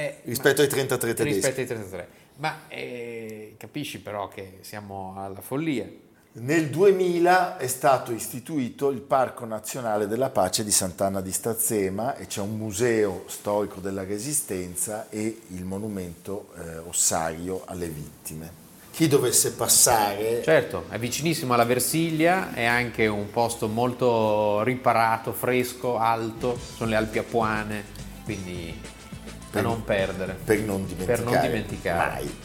Eh, 0.00 0.16
rispetto 0.24 0.56
ma- 0.56 0.62
ai 0.62 0.68
33 0.68 1.14
tedeschi. 1.14 1.34
rispetto 1.34 1.60
ai 1.60 1.66
33 1.66 2.08
ma 2.36 2.60
eh, 2.68 3.54
capisci 3.58 4.00
però 4.00 4.28
che 4.28 4.58
siamo 4.62 5.14
alla 5.18 5.40
follia 5.42 5.86
Nel 6.32 6.68
2000 6.70 7.58
è 7.58 7.66
stato 7.66 8.12
istituito 8.12 8.90
il 8.90 9.00
Parco 9.00 9.44
Nazionale 9.44 10.06
della 10.06 10.30
Pace 10.30 10.64
di 10.64 10.70
Sant'Anna 10.70 11.20
di 11.20 11.32
Stazzema 11.32 12.16
e 12.16 12.26
c'è 12.28 12.40
un 12.40 12.56
museo 12.56 13.24
storico 13.26 13.80
della 13.80 14.04
Resistenza 14.04 15.08
e 15.10 15.40
il 15.48 15.64
monumento 15.64 16.50
eh, 16.56 16.78
ossario 16.78 17.62
alle 17.66 17.88
vittime. 17.88 18.68
Chi 18.92 19.06
dovesse 19.08 19.52
passare 19.52 20.42
certo 20.42 20.84
è 20.88 20.98
vicinissimo 20.98 21.52
alla 21.54 21.64
Versiglia 21.64 22.54
è 22.54 22.64
anche 22.64 23.06
un 23.06 23.28
posto 23.30 23.68
molto 23.68 24.62
riparato 24.62 25.32
fresco 25.32 25.96
alto 25.98 26.58
sono 26.76 26.90
le 26.90 26.96
Alpi 26.96 27.18
Apuane 27.18 27.84
quindi 28.24 28.78
Per- 29.50 29.62
non 29.62 29.84
perdere 29.84 30.34
per 30.44 30.60
non 30.60 30.86
dimenticare, 30.86 31.22
Per 31.22 31.24
non 31.32 31.40
dimenticare. 31.40 32.10
mai. 32.10 32.36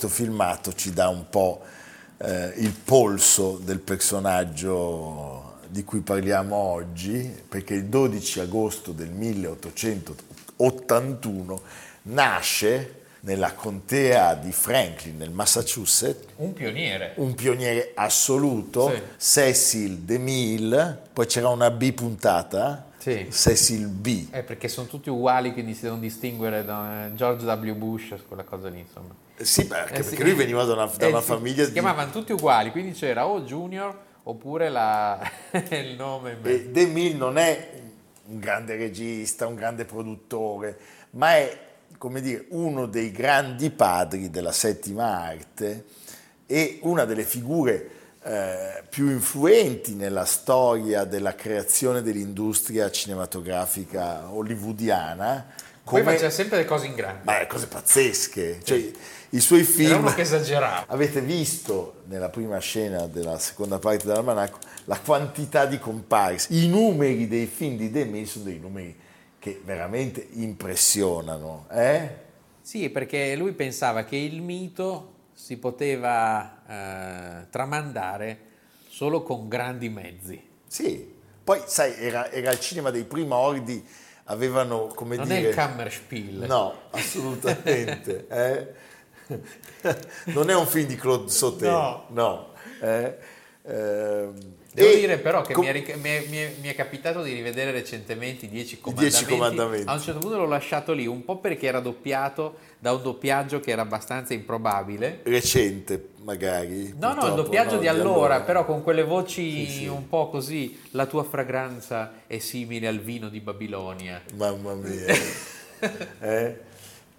Questo 0.00 0.08
filmato 0.08 0.72
ci 0.72 0.94
dà 0.94 1.08
un 1.08 1.28
po' 1.28 1.60
eh, 2.22 2.54
il 2.56 2.72
polso 2.72 3.60
del 3.62 3.80
personaggio 3.80 5.58
di 5.68 5.84
cui 5.84 6.00
parliamo 6.00 6.56
oggi, 6.56 7.30
perché 7.46 7.74
il 7.74 7.84
12 7.84 8.40
agosto 8.40 8.92
del 8.92 9.10
1881 9.10 11.60
nasce 12.04 12.94
nella 13.20 13.52
contea 13.52 14.32
di 14.36 14.52
Franklin, 14.52 15.18
nel 15.18 15.32
Massachusetts, 15.32 16.28
Un 16.36 16.54
pioniere. 16.54 17.12
un 17.16 17.34
pioniere 17.34 17.92
assoluto, 17.94 18.88
Sì. 18.88 19.02
Cecil 19.18 19.98
DeMille, 19.98 20.98
poi 21.12 21.26
c'era 21.26 21.50
una 21.50 21.70
B 21.70 21.92
puntata, 21.92 22.86
Sì. 23.00 23.28
Cecil 23.30 23.86
B. 23.88 24.26
Eh, 24.30 24.42
perché 24.42 24.68
sono 24.68 24.86
tutti 24.86 25.08
uguali, 25.08 25.52
quindi 25.54 25.74
si 25.74 25.82
devono 25.82 26.02
distinguere 26.02 26.64
da 26.64 27.06
eh, 27.06 27.14
George 27.14 27.46
W. 27.46 27.72
Bush, 27.74 28.14
quella 28.28 28.44
cosa 28.44 28.68
lì, 28.68 28.80
insomma. 28.80 29.14
Sì, 29.36 29.66
perché, 29.66 29.94
Eh, 29.94 30.02
sì. 30.02 30.08
perché 30.10 30.24
lui 30.24 30.34
veniva 30.34 30.64
da 30.64 30.74
una, 30.74 30.84
da 30.84 31.06
Eh, 31.06 31.08
una 31.08 31.20
sì, 31.20 31.26
famiglia 31.26 31.62
Si 31.62 31.68
di... 31.68 31.72
chiamavano 31.72 32.10
tutti 32.10 32.32
uguali, 32.32 32.70
quindi 32.70 32.92
c'era 32.92 33.26
o 33.26 33.40
Junior 33.40 33.98
oppure 34.24 34.68
la- 34.68 35.18
il 35.70 35.94
nome. 35.96 36.36
E 36.42 36.68
DeMille 36.68 37.16
non 37.16 37.38
è 37.38 37.80
un 38.26 38.38
grande 38.38 38.76
regista, 38.76 39.46
un 39.46 39.54
grande 39.54 39.86
produttore, 39.86 40.78
ma 41.12 41.34
è, 41.36 41.58
come 41.96 42.20
dire, 42.20 42.44
uno 42.50 42.84
dei 42.84 43.10
grandi 43.12 43.70
padri 43.70 44.28
della 44.28 44.52
settima 44.52 45.22
arte 45.22 45.86
e 46.44 46.78
una 46.82 47.06
delle 47.06 47.24
figure 47.24 47.90
eh, 48.22 48.82
più 48.88 49.08
influenti 49.08 49.94
nella 49.94 50.24
storia 50.24 51.04
della 51.04 51.34
creazione 51.34 52.02
dell'industria 52.02 52.90
cinematografica 52.90 54.30
hollywoodiana. 54.30 55.46
Poi 55.82 56.02
come- 56.02 56.12
faceva 56.12 56.30
sempre 56.30 56.58
le 56.58 56.64
cose 56.64 56.86
in 56.86 56.94
grande. 56.94 57.22
ma 57.24 57.46
cose 57.46 57.66
pazzesche, 57.66 58.60
cioè, 58.62 58.90
i 59.30 59.40
suoi 59.40 59.60
Era 59.60 59.68
film... 59.68 59.98
uno 60.00 60.14
che 60.14 60.22
esagerava. 60.22 60.84
Avete 60.88 61.20
visto 61.20 62.02
nella 62.06 62.28
prima 62.28 62.58
scena 62.58 63.06
della 63.06 63.38
seconda 63.38 63.78
parte 63.78 64.06
dell'almanacco 64.06 64.58
la 64.84 64.98
quantità 64.98 65.66
di 65.66 65.78
comparse, 65.78 66.52
i 66.54 66.68
numeri 66.68 67.28
dei 67.28 67.46
film 67.46 67.76
di 67.76 67.90
DeMille 67.90 68.26
sono 68.26 68.44
dei 68.44 68.58
numeri 68.58 68.96
che 69.38 69.60
veramente 69.64 70.26
impressionano. 70.32 71.66
Eh? 71.70 72.08
Sì, 72.60 72.90
perché 72.90 73.34
lui 73.36 73.52
pensava 73.52 74.04
che 74.04 74.16
il 74.16 74.42
mito 74.42 75.18
si 75.42 75.56
poteva 75.56 76.62
eh, 76.68 77.46
tramandare 77.48 78.38
solo 78.88 79.22
con 79.22 79.48
grandi 79.48 79.88
mezzi. 79.88 80.40
Sì, 80.66 81.12
poi 81.42 81.62
sai, 81.64 81.94
era, 81.96 82.30
era 82.30 82.52
il 82.52 82.60
cinema 82.60 82.90
dei 82.90 83.04
primordi, 83.04 83.84
avevano 84.24 84.86
come 84.94 85.16
Non 85.16 85.26
dire... 85.26 85.40
è 85.40 85.48
il 85.48 85.54
Kammerspiel. 85.54 86.46
No, 86.46 86.74
assolutamente. 86.90 88.26
eh? 88.28 88.74
Non 90.26 90.50
è 90.50 90.54
un 90.54 90.66
film 90.66 90.86
di 90.86 90.96
Claude 90.96 91.30
Sauté. 91.30 91.68
No. 91.68 92.04
no. 92.08 92.52
eh? 92.80 93.18
Devo 94.72 94.90
e 94.90 94.98
dire 95.00 95.18
però 95.18 95.42
che 95.42 95.52
com- 95.52 95.64
mi, 95.64 95.70
è, 95.70 95.94
mi 95.96 96.36
è- 96.36 96.54
mi 96.60 96.68
è- 96.68 96.74
capitato 96.76 97.22
di 97.22 97.32
rivedere 97.32 97.72
recentemente 97.72 98.44
i 98.44 98.48
Dieci 98.48 98.74
I 98.74 98.80
Comandamenti. 98.80 99.24
Comandamenti. 99.24 99.88
A 99.88 99.94
un 99.94 100.00
certo 100.00 100.20
punto 100.20 100.36
l'ho 100.36 100.46
lasciato 100.46 100.92
lì, 100.92 101.06
un 101.06 101.24
po' 101.24 101.38
perché 101.38 101.66
era 101.66 101.80
doppiato 101.80 102.56
da 102.78 102.92
un 102.92 103.02
doppiaggio 103.02 103.58
che 103.60 103.72
era 103.72 103.82
abbastanza 103.82 104.32
improbabile. 104.32 105.20
recente 105.24 106.10
magari. 106.22 106.94
No, 106.98 107.14
no, 107.14 107.26
il 107.26 107.34
doppiaggio 107.34 107.74
no, 107.74 107.80
di 107.80 107.88
allora, 107.88 108.40
però 108.42 108.64
con 108.64 108.82
quelle 108.82 109.02
voci 109.02 109.86
un 109.90 110.08
po' 110.08 110.28
così, 110.28 110.78
la 110.90 111.06
tua 111.06 111.24
fragranza 111.24 112.12
è 112.26 112.38
simile 112.38 112.86
al 112.86 113.00
vino 113.00 113.28
di 113.28 113.40
Babilonia. 113.40 114.22
Mamma 114.34 114.74
mia. 114.74 115.06
Eh? 116.20 116.68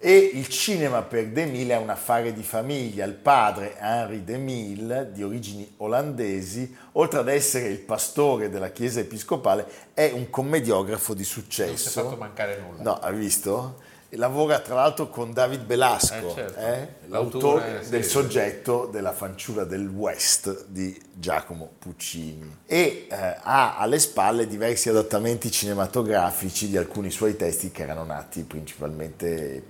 E 0.04 0.16
il 0.34 0.48
cinema 0.48 1.02
per 1.02 1.28
DeMille 1.28 1.74
è 1.74 1.76
un 1.76 1.88
affare 1.88 2.32
di 2.32 2.42
famiglia. 2.42 3.04
Il 3.04 3.12
padre, 3.14 3.76
Henri 3.78 4.24
DeMille, 4.24 5.10
di 5.12 5.22
origini 5.22 5.74
olandesi, 5.76 6.76
oltre 6.92 7.20
ad 7.20 7.28
essere 7.28 7.68
il 7.68 7.78
pastore 7.78 8.50
della 8.50 8.70
chiesa 8.72 8.98
episcopale, 8.98 9.64
è 9.94 10.10
un 10.12 10.28
commediografo 10.28 11.14
di 11.14 11.20
Non 11.22 11.24
si 11.24 11.30
è 11.30 11.40
successo. 11.40 12.02
fatto 12.02 12.16
mancare 12.16 12.58
nulla. 12.58 12.82
No, 12.82 12.94
hai 12.98 13.14
visto? 13.14 13.78
Lavora 14.16 14.58
tra 14.58 14.74
l'altro 14.74 15.08
con 15.08 15.32
David 15.32 15.62
Belasco, 15.62 16.30
Eh, 16.30 16.34
certo. 16.34 16.58
eh? 16.58 16.88
L'autore, 17.06 17.84
sì, 17.84 17.90
del 17.90 18.04
soggetto 18.04 18.86
della 18.92 19.12
fanciulla 19.12 19.62
del 19.64 19.86
West 19.88 20.66
di 20.66 21.00
Giacomo 21.14 21.70
Puccini. 21.78 22.58
E 22.66 23.06
eh, 23.08 23.36
ha 23.40 23.78
alle 23.78 24.00
spalle 24.00 24.48
diversi 24.48 24.88
adattamenti 24.90 25.48
cinematografici 25.50 26.68
di 26.68 26.76
alcuni 26.76 27.10
suoi 27.10 27.36
testi 27.36 27.70
che 27.70 27.84
erano 27.84 28.04
nati 28.04 28.42
principalmente 28.42 29.62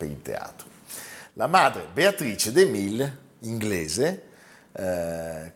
per 0.00 0.08
il 0.08 0.22
teatro. 0.22 0.66
La 1.34 1.46
madre 1.46 1.86
Beatrice 1.92 2.52
De 2.52 2.64
Mille, 2.64 3.16
inglese, 3.40 4.22
eh, 4.72 5.52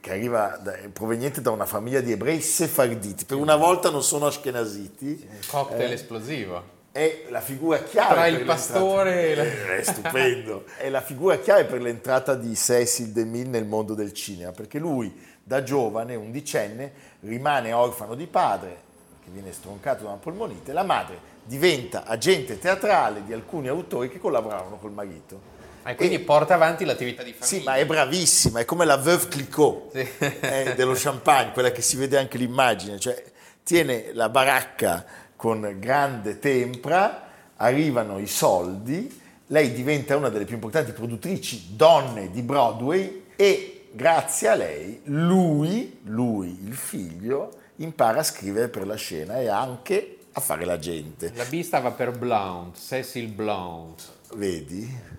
che 0.00 0.10
arriva 0.10 0.58
da- 0.62 0.76
proveniente 0.92 1.40
da 1.40 1.50
una 1.50 1.64
famiglia 1.64 2.00
di 2.00 2.12
ebrei 2.12 2.40
sefarditi, 2.42 3.24
per 3.24 3.38
una 3.38 3.56
volta 3.56 3.88
non 3.90 4.02
sono 4.02 4.26
ashkenaziti, 4.26 5.26
cocktail 5.46 5.92
esplosivo. 5.92 6.76
è 6.92 7.24
la 7.30 7.40
figura 7.40 7.78
chiave 7.82 8.14
Tra 8.14 8.26
il 8.26 8.44
pastore 8.44 9.30
e 9.30 9.34
la- 9.34 9.42
Eh, 9.74 9.78
è 9.78 9.82
stupendo 9.82 10.64
è 10.78 10.88
la 10.90 11.00
figura 11.00 11.38
chiave 11.38 11.64
per 11.64 11.80
l'entrata 11.80 12.34
di 12.34 12.54
Cecil 12.56 13.08
DeMille 13.12 13.48
nel 13.48 13.64
mondo 13.66 13.94
del 13.94 14.12
cinema 14.12 14.50
perché 14.52 14.78
lui 14.78 15.14
da 15.44 15.62
giovane 15.62 16.14
undicenne 16.16 16.92
rimane 17.20 17.72
orfano 17.72 18.14
di 18.14 18.26
padre 18.26 18.76
che 19.22 19.30
viene 19.30 19.52
stroncato 19.52 20.02
da 20.04 20.08
una 20.10 20.18
polmonite 20.18 20.72
la 20.72 20.82
madre 20.82 21.36
diventa 21.48 22.04
agente 22.04 22.58
teatrale 22.58 23.24
di 23.24 23.32
alcuni 23.32 23.68
autori 23.68 24.10
che 24.10 24.18
collaboravano 24.20 24.76
col 24.76 24.92
marito 24.92 25.56
E 25.84 25.94
quindi 25.94 26.16
E- 26.16 26.20
porta 26.20 26.54
avanti 26.54 26.84
l'attività 26.84 27.22
di 27.22 27.32
famiglia. 27.32 27.46
sì, 27.46 27.64
ma 27.64 27.76
è 27.76 27.86
bravissima, 27.86 28.60
è 28.60 28.64
come 28.66 28.84
la 28.84 28.98
Veuve 28.98 29.28
Clicquot 29.28 29.90
Sì. 29.92 30.08
eh, 30.40 30.74
dello 30.76 30.92
champagne, 30.94 31.52
quella 31.52 31.72
che 31.72 31.80
si 31.80 31.96
vede 31.96 32.18
anche 32.18 32.36
l'immagine, 32.36 32.98
cioè 33.00 33.20
tiene 33.62 34.10
la 34.12 34.28
baracca 34.28 35.04
con 35.34 35.76
grande 35.78 36.38
tempra, 36.38 37.26
arrivano 37.56 38.18
i 38.18 38.26
soldi, 38.26 39.20
lei 39.46 39.72
diventa 39.72 40.14
una 40.16 40.28
delle 40.28 40.44
più 40.44 40.54
importanti 40.56 40.92
produttrici 40.92 41.68
donne 41.70 42.30
di 42.30 42.42
Broadway 42.42 43.24
e 43.36 43.86
grazie 43.92 44.48
a 44.48 44.54
lei 44.54 45.00
lui, 45.04 46.00
lui, 46.04 46.58
il 46.66 46.74
figlio, 46.74 47.52
impara 47.76 48.18
a 48.20 48.22
scrivere 48.24 48.68
per 48.68 48.86
la 48.86 48.96
scena 48.96 49.38
e 49.40 49.48
anche 49.48 50.17
a 50.38 50.40
fare 50.40 50.64
la 50.64 50.78
gente. 50.78 51.32
La 51.34 51.44
B 51.44 51.60
stava 51.62 51.90
per 51.90 52.16
Blount, 52.16 52.76
Cecil 52.78 53.28
Blount. 53.28 54.02
Vedi? 54.34 55.16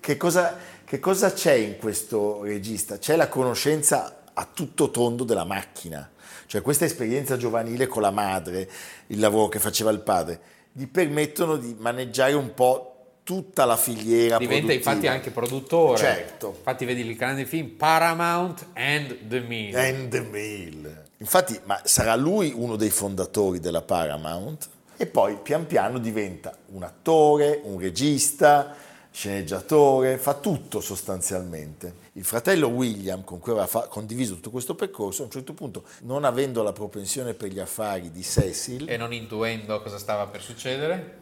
Che, 0.00 0.16
cosa, 0.16 0.56
che 0.84 1.00
cosa 1.00 1.32
c'è 1.32 1.54
in 1.54 1.76
questo 1.78 2.42
regista? 2.42 2.98
C'è 2.98 3.16
la 3.16 3.28
conoscenza 3.28 4.22
a 4.34 4.48
tutto 4.52 4.90
tondo 4.90 5.24
della 5.24 5.44
macchina, 5.44 6.10
cioè 6.46 6.62
questa 6.62 6.84
esperienza 6.84 7.36
giovanile 7.36 7.86
con 7.86 8.02
la 8.02 8.10
madre, 8.10 8.70
il 9.08 9.18
lavoro 9.18 9.48
che 9.48 9.58
faceva 9.58 9.90
il 9.90 10.00
padre, 10.00 10.40
gli 10.72 10.86
permettono 10.86 11.56
di 11.56 11.74
maneggiare 11.78 12.34
un 12.34 12.54
po' 12.54 12.91
tutta 13.24 13.64
la 13.64 13.76
filiera 13.76 14.38
Diventa 14.38 14.66
produttiva. 14.66 14.90
infatti 14.92 15.06
anche 15.06 15.30
produttore. 15.30 15.98
Certo. 15.98 16.54
Infatti 16.56 16.84
vedi 16.84 17.00
il 17.06 17.16
grande 17.16 17.44
film 17.46 17.68
Paramount 17.68 18.66
and 18.74 19.16
the 19.28 19.40
Mill. 19.40 19.74
And 19.76 20.08
the 20.08 20.20
Mill. 20.20 21.02
Infatti, 21.18 21.58
ma 21.64 21.80
sarà 21.84 22.16
lui 22.16 22.52
uno 22.54 22.76
dei 22.76 22.90
fondatori 22.90 23.60
della 23.60 23.82
Paramount 23.82 24.68
e 24.96 25.06
poi 25.06 25.36
pian 25.40 25.66
piano 25.66 25.98
diventa 25.98 26.56
un 26.72 26.82
attore, 26.82 27.60
un 27.62 27.78
regista, 27.78 28.74
sceneggiatore, 29.10 30.18
fa 30.18 30.34
tutto 30.34 30.80
sostanzialmente. 30.80 32.00
Il 32.14 32.24
fratello 32.24 32.68
William, 32.68 33.24
con 33.24 33.38
cui 33.38 33.52
aveva 33.52 33.66
fa- 33.66 33.86
condiviso 33.86 34.34
tutto 34.34 34.50
questo 34.50 34.74
percorso, 34.74 35.22
a 35.22 35.24
un 35.26 35.30
certo 35.30 35.52
punto, 35.52 35.84
non 36.02 36.24
avendo 36.24 36.62
la 36.62 36.72
propensione 36.72 37.34
per 37.34 37.50
gli 37.50 37.58
affari 37.60 38.10
di 38.10 38.22
Cecil, 38.22 38.88
E 38.88 38.96
non 38.96 39.12
intuendo 39.12 39.80
cosa 39.80 39.98
stava 39.98 40.26
per 40.26 40.42
succedere, 40.42 41.20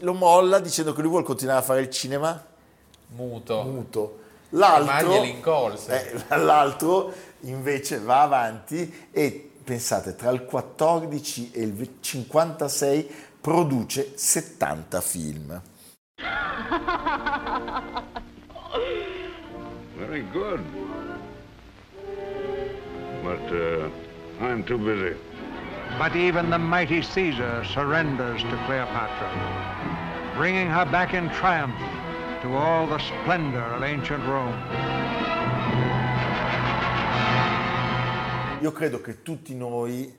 lo 0.00 0.14
molla 0.14 0.58
dicendo 0.58 0.92
che 0.92 1.00
lui 1.00 1.10
vuole 1.10 1.24
continuare 1.24 1.60
a 1.60 1.62
fare 1.62 1.80
il 1.80 1.90
cinema 1.90 2.44
muto. 3.08 3.62
muto. 3.62 4.18
Ma 4.50 4.78
L'altro, 4.78 5.22
eh, 5.22 6.24
l'altro 6.36 7.12
invece 7.40 7.98
va 7.98 8.22
avanti 8.22 9.08
e 9.10 9.50
pensate, 9.62 10.16
tra 10.16 10.30
il 10.30 10.44
14 10.44 11.50
e 11.52 11.62
il 11.62 11.96
56 12.00 13.14
produce 13.40 14.12
70 14.16 15.00
film. 15.02 15.62
Very 19.96 20.24
good. 20.32 20.64
But 23.22 23.52
uh, 23.52 23.90
I'm 24.40 24.64
too 24.64 24.78
busy. 24.78 25.14
But 25.96 26.14
even 26.14 26.50
the 26.50 26.58
mighty 26.58 27.02
Caesar 27.02 27.64
surrenders 27.64 28.42
to 28.42 28.56
Cleopatra, 28.66 30.34
bringing 30.36 30.68
her 30.68 30.84
back 30.84 31.14
in 31.14 31.28
triumph 31.30 31.78
to 32.42 32.54
all 32.54 32.86
the 32.86 32.98
splendor 32.98 33.64
of 33.74 33.82
ancient 33.82 34.24
Rome. 34.26 34.54
Io 38.60 38.72
credo 38.72 39.00
che 39.00 39.22
tutti 39.22 39.54
noi 39.54 40.16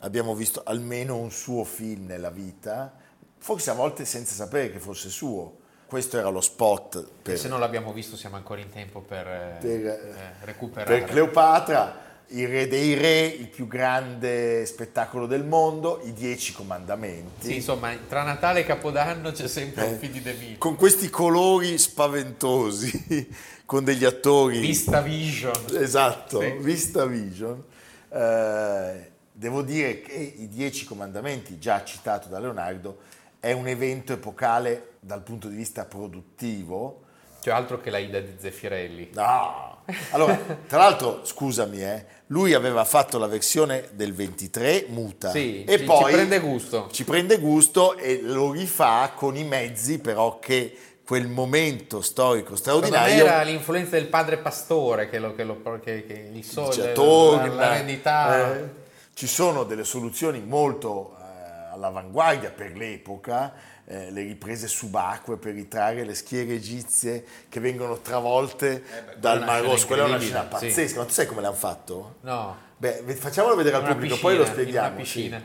abbiamo 0.00 0.34
visto 0.34 0.62
almeno 0.64 1.16
un 1.16 1.30
suo 1.30 1.64
film 1.64 2.06
nella 2.06 2.30
vita, 2.30 2.92
forse 3.38 3.70
a 3.70 3.74
volte 3.74 4.04
senza 4.04 4.34
sapere 4.34 4.72
che 4.72 4.78
fosse 4.78 5.08
suo. 5.08 5.58
Questo 5.86 6.18
era 6.18 6.30
lo 6.30 6.40
spot 6.40 7.06
per, 7.22 7.38
Se 7.38 7.48
non 7.48 7.60
l'abbiamo 7.60 7.92
visto 7.92 8.16
siamo 8.16 8.36
ancora 8.36 8.60
in 8.60 8.70
tempo 8.70 9.00
per, 9.00 9.26
eh, 9.26 9.58
per, 9.60 9.86
eh, 9.86 10.34
recuperare. 10.40 10.98
per 10.98 11.08
Cleopatra 11.08 12.10
il 12.32 12.48
re 12.48 12.66
dei 12.68 12.94
re, 12.94 13.26
il 13.26 13.48
più 13.48 13.66
grande 13.66 14.64
spettacolo 14.66 15.26
del 15.26 15.44
mondo, 15.44 16.00
i 16.04 16.12
Dieci 16.12 16.52
Comandamenti. 16.52 17.46
Sì, 17.46 17.54
insomma, 17.56 17.94
tra 18.08 18.22
Natale 18.22 18.60
e 18.60 18.64
Capodanno 18.64 19.32
c'è 19.32 19.48
sempre 19.48 19.86
Eh, 19.86 19.92
un 19.92 19.98
film 19.98 20.12
di 20.12 20.22
De 20.22 20.32
Mille. 20.34 20.58
Con 20.58 20.76
questi 20.76 21.10
colori 21.10 21.76
spaventosi, 21.78 23.28
con 23.66 23.84
degli 23.84 24.04
attori... 24.04 24.60
Vista 24.60 25.00
Vision. 25.00 25.52
Esatto, 25.74 26.40
Sì. 26.40 26.56
Vista 26.60 27.04
Vision. 27.06 27.62
Eh, 28.10 29.10
devo 29.32 29.62
dire 29.62 30.00
che 30.02 30.34
i 30.38 30.48
Dieci 30.48 30.84
Comandamenti, 30.84 31.58
già 31.58 31.84
citato 31.84 32.28
da 32.28 32.38
Leonardo, 32.38 32.98
è 33.40 33.52
un 33.52 33.66
evento 33.66 34.12
epocale 34.12 34.92
dal 35.00 35.22
punto 35.22 35.48
di 35.48 35.56
vista 35.56 35.84
produttivo. 35.84 37.00
Cioè 37.42 37.52
altro 37.52 37.80
che 37.80 37.90
la 37.90 37.98
Ida 37.98 38.20
di 38.20 38.34
Zeffirelli. 38.38 39.10
No! 39.14 39.70
Allora, 40.10 40.38
tra 40.68 40.78
l'altro, 40.78 41.24
scusami, 41.24 41.82
eh, 41.82 42.04
lui 42.28 42.54
aveva 42.54 42.84
fatto 42.84 43.18
la 43.18 43.26
versione 43.26 43.88
del 43.94 44.14
23 44.14 44.86
muta 44.90 45.30
Sì, 45.32 45.64
e 45.64 45.78
ci- 45.78 45.84
poi 45.84 46.04
ci 46.04 46.12
prende 46.12 46.38
gusto. 46.38 46.88
ci 46.92 47.04
prende 47.04 47.38
gusto 47.38 47.96
e 47.96 48.20
lo 48.22 48.52
rifà 48.52 49.10
con 49.14 49.36
i 49.36 49.42
mezzi 49.42 49.98
però 49.98 50.38
che 50.38 50.76
quel 51.04 51.26
momento 51.26 52.00
storico 52.00 52.54
straordinario 52.54 53.24
era 53.26 53.42
l'influenza 53.42 53.96
del 53.96 54.06
padre 54.06 54.38
pastore 54.38 55.08
che, 55.10 55.18
lo, 55.18 55.34
che, 55.34 55.42
lo, 55.42 55.60
che, 55.82 56.06
che 56.06 56.30
il 56.32 56.44
sole, 56.44 56.68
dice, 56.68 56.86
la, 56.86 56.92
torna, 56.92 57.54
la 57.54 57.72
rendità. 57.72 58.54
eh, 58.56 58.68
ci 59.14 59.26
sono 59.26 59.64
delle 59.64 59.84
soluzioni 59.84 60.40
molto 60.40 61.16
eh, 61.18 61.74
all'avanguardia 61.74 62.50
per 62.50 62.76
l'epoca, 62.76 63.52
eh, 63.86 64.10
le 64.10 64.22
riprese 64.22 64.68
subacquee 64.68 65.36
per 65.36 65.54
ritrarre 65.54 66.04
le 66.04 66.14
schiere 66.14 66.54
egizie 66.54 67.24
che 67.48 67.60
vengono 67.60 67.98
travolte 67.98 68.82
dal 69.18 69.38
una 69.38 69.46
Mar 69.46 69.56
scena 69.56 69.72
Rosso. 69.72 69.86
Quella 69.86 70.04
è 70.04 70.06
una 70.06 70.18
scena 70.18 70.42
incredibile, 70.42 70.72
sì. 70.72 70.76
pazzesca, 70.76 70.98
ma 70.98 71.04
tu 71.04 71.12
sai 71.12 71.26
come 71.26 71.40
l'hanno 71.40 71.54
fatto? 71.54 72.16
No, 72.20 72.56
Beh, 72.82 73.02
facciamolo 73.14 73.54
vedere 73.54 73.76
al 73.76 73.84
pubblico, 73.84 74.14
piscina, 74.14 74.20
poi 74.20 74.36
lo 74.36 74.42
in 74.42 74.48
spieghiamo. 74.48 74.88
Una 74.88 74.96
piscina. 74.96 75.42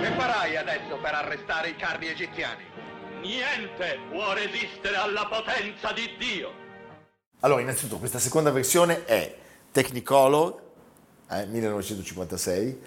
Che 0.00 0.10
farai 0.16 0.56
adesso 0.56 0.96
per 1.02 1.14
arrestare 1.14 1.68
i 1.68 1.76
carri 1.76 2.08
egiziani? 2.08 2.64
Niente 3.22 3.98
può 4.10 4.32
resistere 4.32 4.96
alla 4.96 5.26
potenza 5.26 5.92
di 5.92 6.08
Dio. 6.18 6.50
Allora, 7.40 7.60
innanzitutto, 7.60 7.98
questa 7.98 8.18
seconda 8.18 8.50
versione 8.50 9.04
è 9.04 9.34
Technicolor, 9.72 10.60
eh, 11.30 11.46
1956, 11.46 12.78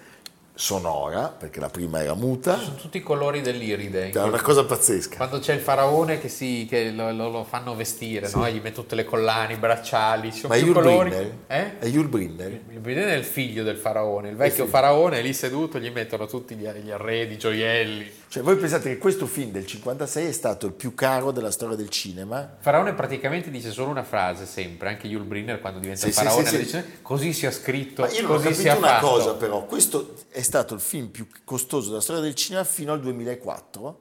sonora, 0.56 1.28
perché 1.28 1.58
la 1.60 1.68
prima 1.68 2.00
era 2.02 2.14
muta, 2.14 2.58
Sono 2.58 2.76
tutti 2.76 2.98
i 2.98 3.02
colori 3.02 3.40
dell'iride. 3.40 4.10
è 4.10 4.22
una 4.22 4.40
cosa 4.40 4.64
pazzesca. 4.64 5.16
Quando 5.16 5.38
c'è 5.40 5.54
il 5.54 5.60
faraone 5.60 6.20
che, 6.20 6.28
si, 6.28 6.66
che 6.68 6.90
lo, 6.90 7.10
lo- 7.12 7.28
lo 7.30 7.44
fanno 7.44 7.74
vestire, 7.74 8.28
no? 8.32 8.46
E 8.46 8.52
gli 8.52 8.56
mette 8.60 8.72
tutte 8.72 8.94
le 8.94 9.04
collane, 9.04 9.54
i 9.54 9.56
bracciali, 9.56 10.32
ci 10.32 10.40
sono 10.40 10.52
Ma 10.52 10.58
è 10.58 10.62
più 10.62 10.72
Yul 10.72 10.82
colori. 10.82 11.08
Brynner? 11.10 11.32
Eh? 11.46 11.78
È 11.78 11.86
Yul 11.86 12.08
Brynner? 12.08 12.60
Il 12.70 12.78
Brynner 12.80 13.08
è 13.08 13.14
il 13.16 13.24
figlio 13.24 13.62
del 13.64 13.76
faraone, 13.76 14.28
il 14.30 14.36
vecchio 14.36 14.66
faraone 14.66 15.18
è 15.18 15.22
lì 15.22 15.32
seduto, 15.32 15.78
gli 15.80 15.90
mettono 15.90 16.26
tutti 16.26 16.54
gli, 16.54 16.68
gli 16.68 16.90
arredi, 16.90 17.34
i 17.34 17.38
gioielli. 17.38 18.22
Cioè, 18.34 18.42
voi 18.42 18.56
pensate 18.56 18.88
che 18.88 18.98
questo 18.98 19.26
film 19.26 19.52
del 19.52 19.64
56 19.64 20.26
è 20.26 20.32
stato 20.32 20.66
il 20.66 20.72
più 20.72 20.92
caro 20.92 21.30
della 21.30 21.52
storia 21.52 21.76
del 21.76 21.88
cinema? 21.88 22.56
Faraone 22.58 22.92
praticamente 22.92 23.48
dice 23.48 23.70
solo 23.70 23.90
una 23.90 24.02
frase 24.02 24.44
sempre, 24.44 24.88
anche 24.88 25.06
Yul 25.06 25.22
Brynner 25.22 25.60
quando 25.60 25.78
diventa 25.78 26.06
Sì, 26.06 26.10
faraone 26.10 26.46
sì, 26.48 26.56
sì. 26.56 26.62
dice 26.62 26.98
così 27.00 27.32
sia 27.32 27.52
scritto, 27.52 28.02
Ma 28.02 28.10
io 28.10 28.22
non 28.22 28.30
ho 28.32 28.40
così 28.40 28.64
capito 28.64 28.78
una 28.78 28.88
fatto. 28.88 29.06
cosa 29.06 29.34
però, 29.34 29.64
questo 29.66 30.14
è 30.30 30.42
stato 30.42 30.74
il 30.74 30.80
film 30.80 31.10
più 31.10 31.28
costoso 31.44 31.90
della 31.90 32.00
storia 32.00 32.22
del 32.22 32.34
cinema 32.34 32.64
fino 32.64 32.92
al 32.92 32.98
2004, 32.98 33.98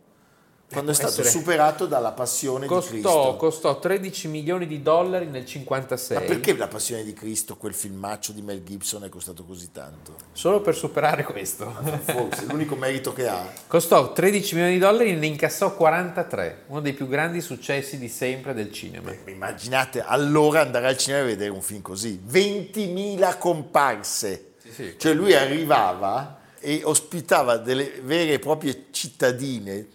quando 0.74 0.92
è 0.92 0.96
può 0.96 1.08
stato 1.08 1.28
superato 1.28 1.86
dalla 1.86 2.12
Passione 2.12 2.62
di 2.62 2.68
Costò, 2.68 2.90
Cristo. 2.90 3.36
costò 3.38 3.80
13 3.80 4.28
milioni 4.28 4.68
di 4.68 4.82
dollari 4.82 5.28
nel 5.28 5.46
56. 5.46 6.18
Ma 6.18 6.24
perché 6.24 6.58
La 6.58 6.68
Passione 6.68 7.04
di 7.04 7.14
Cristo, 7.14 7.56
quel 7.56 7.74
filmaccio 7.74 8.34
di 8.34 8.42
Mel 8.42 8.64
Gibson, 8.64 9.04
è 9.04 9.10
costato 9.10 9.46
così 9.46 9.72
tanto? 9.72 10.16
Solo 10.34 10.60
per 10.62 10.76
superare 10.76 11.24
questo. 11.24 11.72
Forse, 12.04 12.46
l'unico 12.48 12.76
merito 12.76 13.14
che 13.14 13.28
ha. 13.28 13.48
Costò 13.68 14.12
13 14.12 14.56
milioni 14.56 14.74
di 14.74 14.80
dollari 14.80 15.12
e 15.12 15.16
ne 15.16 15.28
incassò 15.28 15.74
43, 15.76 16.64
uno 16.68 16.82
dei 16.82 16.94
più 16.94 17.08
grandi 17.08 17.40
successi 17.40 17.98
di 17.98 18.10
sempre 18.10 18.54
del 18.54 18.72
cinema. 18.72 19.14
Immaginate 19.26 20.02
allora 20.04 20.62
andare 20.62 20.88
al 20.88 20.98
cinema 20.98 21.24
e 21.24 21.28
vedere 21.28 21.52
un 21.52 21.62
film 21.62 21.82
così. 21.82 22.22
20.000 22.28 23.38
comparse. 23.38 24.54
sì. 24.70 24.96
Cioè 24.98 25.14
lui 25.14 25.34
arrivava 25.34 26.42
e 26.64 26.82
ospitava 26.86 27.58
delle 27.58 28.00
vere 28.02 28.34
e 28.34 28.40
proprie 28.40 28.86
cittadine, 28.92 29.86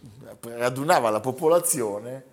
radunava 0.54 1.08
la 1.10 1.20
popolazione 1.20 2.24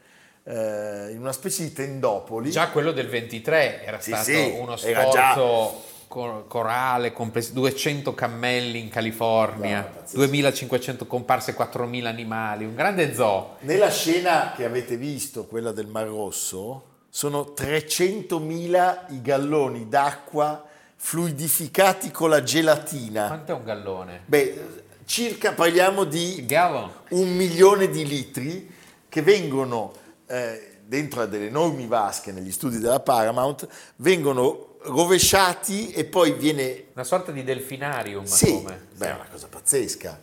eh, 0.44 1.08
in 1.12 1.18
una 1.20 1.32
specie 1.32 1.64
di 1.64 1.72
tendopoli. 1.74 2.52
Già 2.52 2.70
quello 2.70 2.92
del 2.92 3.08
23 3.08 3.84
era 3.84 4.00
Sì, 4.00 4.12
stato 4.12 4.24
sì, 4.26 4.56
uno 4.60 4.78
era 4.84 5.08
già- 5.08 5.32
sforzo 5.32 5.82
cor- 6.10 6.48
corale, 6.48 7.14
complesso, 7.14 7.54
200 7.54 8.14
cammelli 8.14 8.80
in 8.80 8.90
California, 8.90 9.80
No, 9.80 9.90
pazzesco. 10.02 10.18
2500 10.18 11.06
comparse, 11.08 11.54
4000 11.54 12.10
animali, 12.10 12.66
un 12.66 12.76
grande 12.76 13.14
zoo. 13.14 13.56
Nella 13.62 13.90
scena 13.90 14.52
che 14.56 14.66
avete 14.66 14.98
visto, 14.98 15.46
quella 15.46 15.72
del 15.72 15.88
Mar 15.88 16.08
Rosso, 16.08 16.84
sono 17.10 17.54
300.000 17.58 19.06
i 19.14 19.22
galloni 19.22 19.88
d'acqua 19.88 20.65
fluidificati 20.96 22.12
con 22.12 22.30
la 22.30 22.42
gelatina. 22.44 23.28
Quanto 23.28 23.52
è 23.52 23.56
un 23.56 23.64
gallone? 23.64 24.22
Beh, 24.26 24.84
circa 25.06 25.54
parliamo 25.54 26.04
di 26.04 26.46
un 27.10 27.36
milione 27.36 27.90
di 27.90 28.06
litri 28.08 28.74
che 29.08 29.22
vengono 29.22 29.94
eh, 30.28 30.78
dentro 30.86 31.22
a 31.22 31.26
delle 31.26 31.48
enormi 31.48 31.88
vasche 31.88 32.32
negli 32.32 32.52
studi 32.52 32.80
della 32.80 33.00
Paramount, 33.00 33.68
vengono 33.98 34.78
rovesciati 34.82 35.92
e 35.92 36.06
poi 36.06 36.34
viene 36.34 36.86
Una 36.94 37.04
sorta 37.04 37.32
di 37.32 37.44
delfinarium. 37.44 38.24
sì, 38.26 38.62
beh, 38.62 39.08
è 39.10 39.14
una 39.14 39.28
cosa 39.32 39.48
pazzesca. 39.48 40.20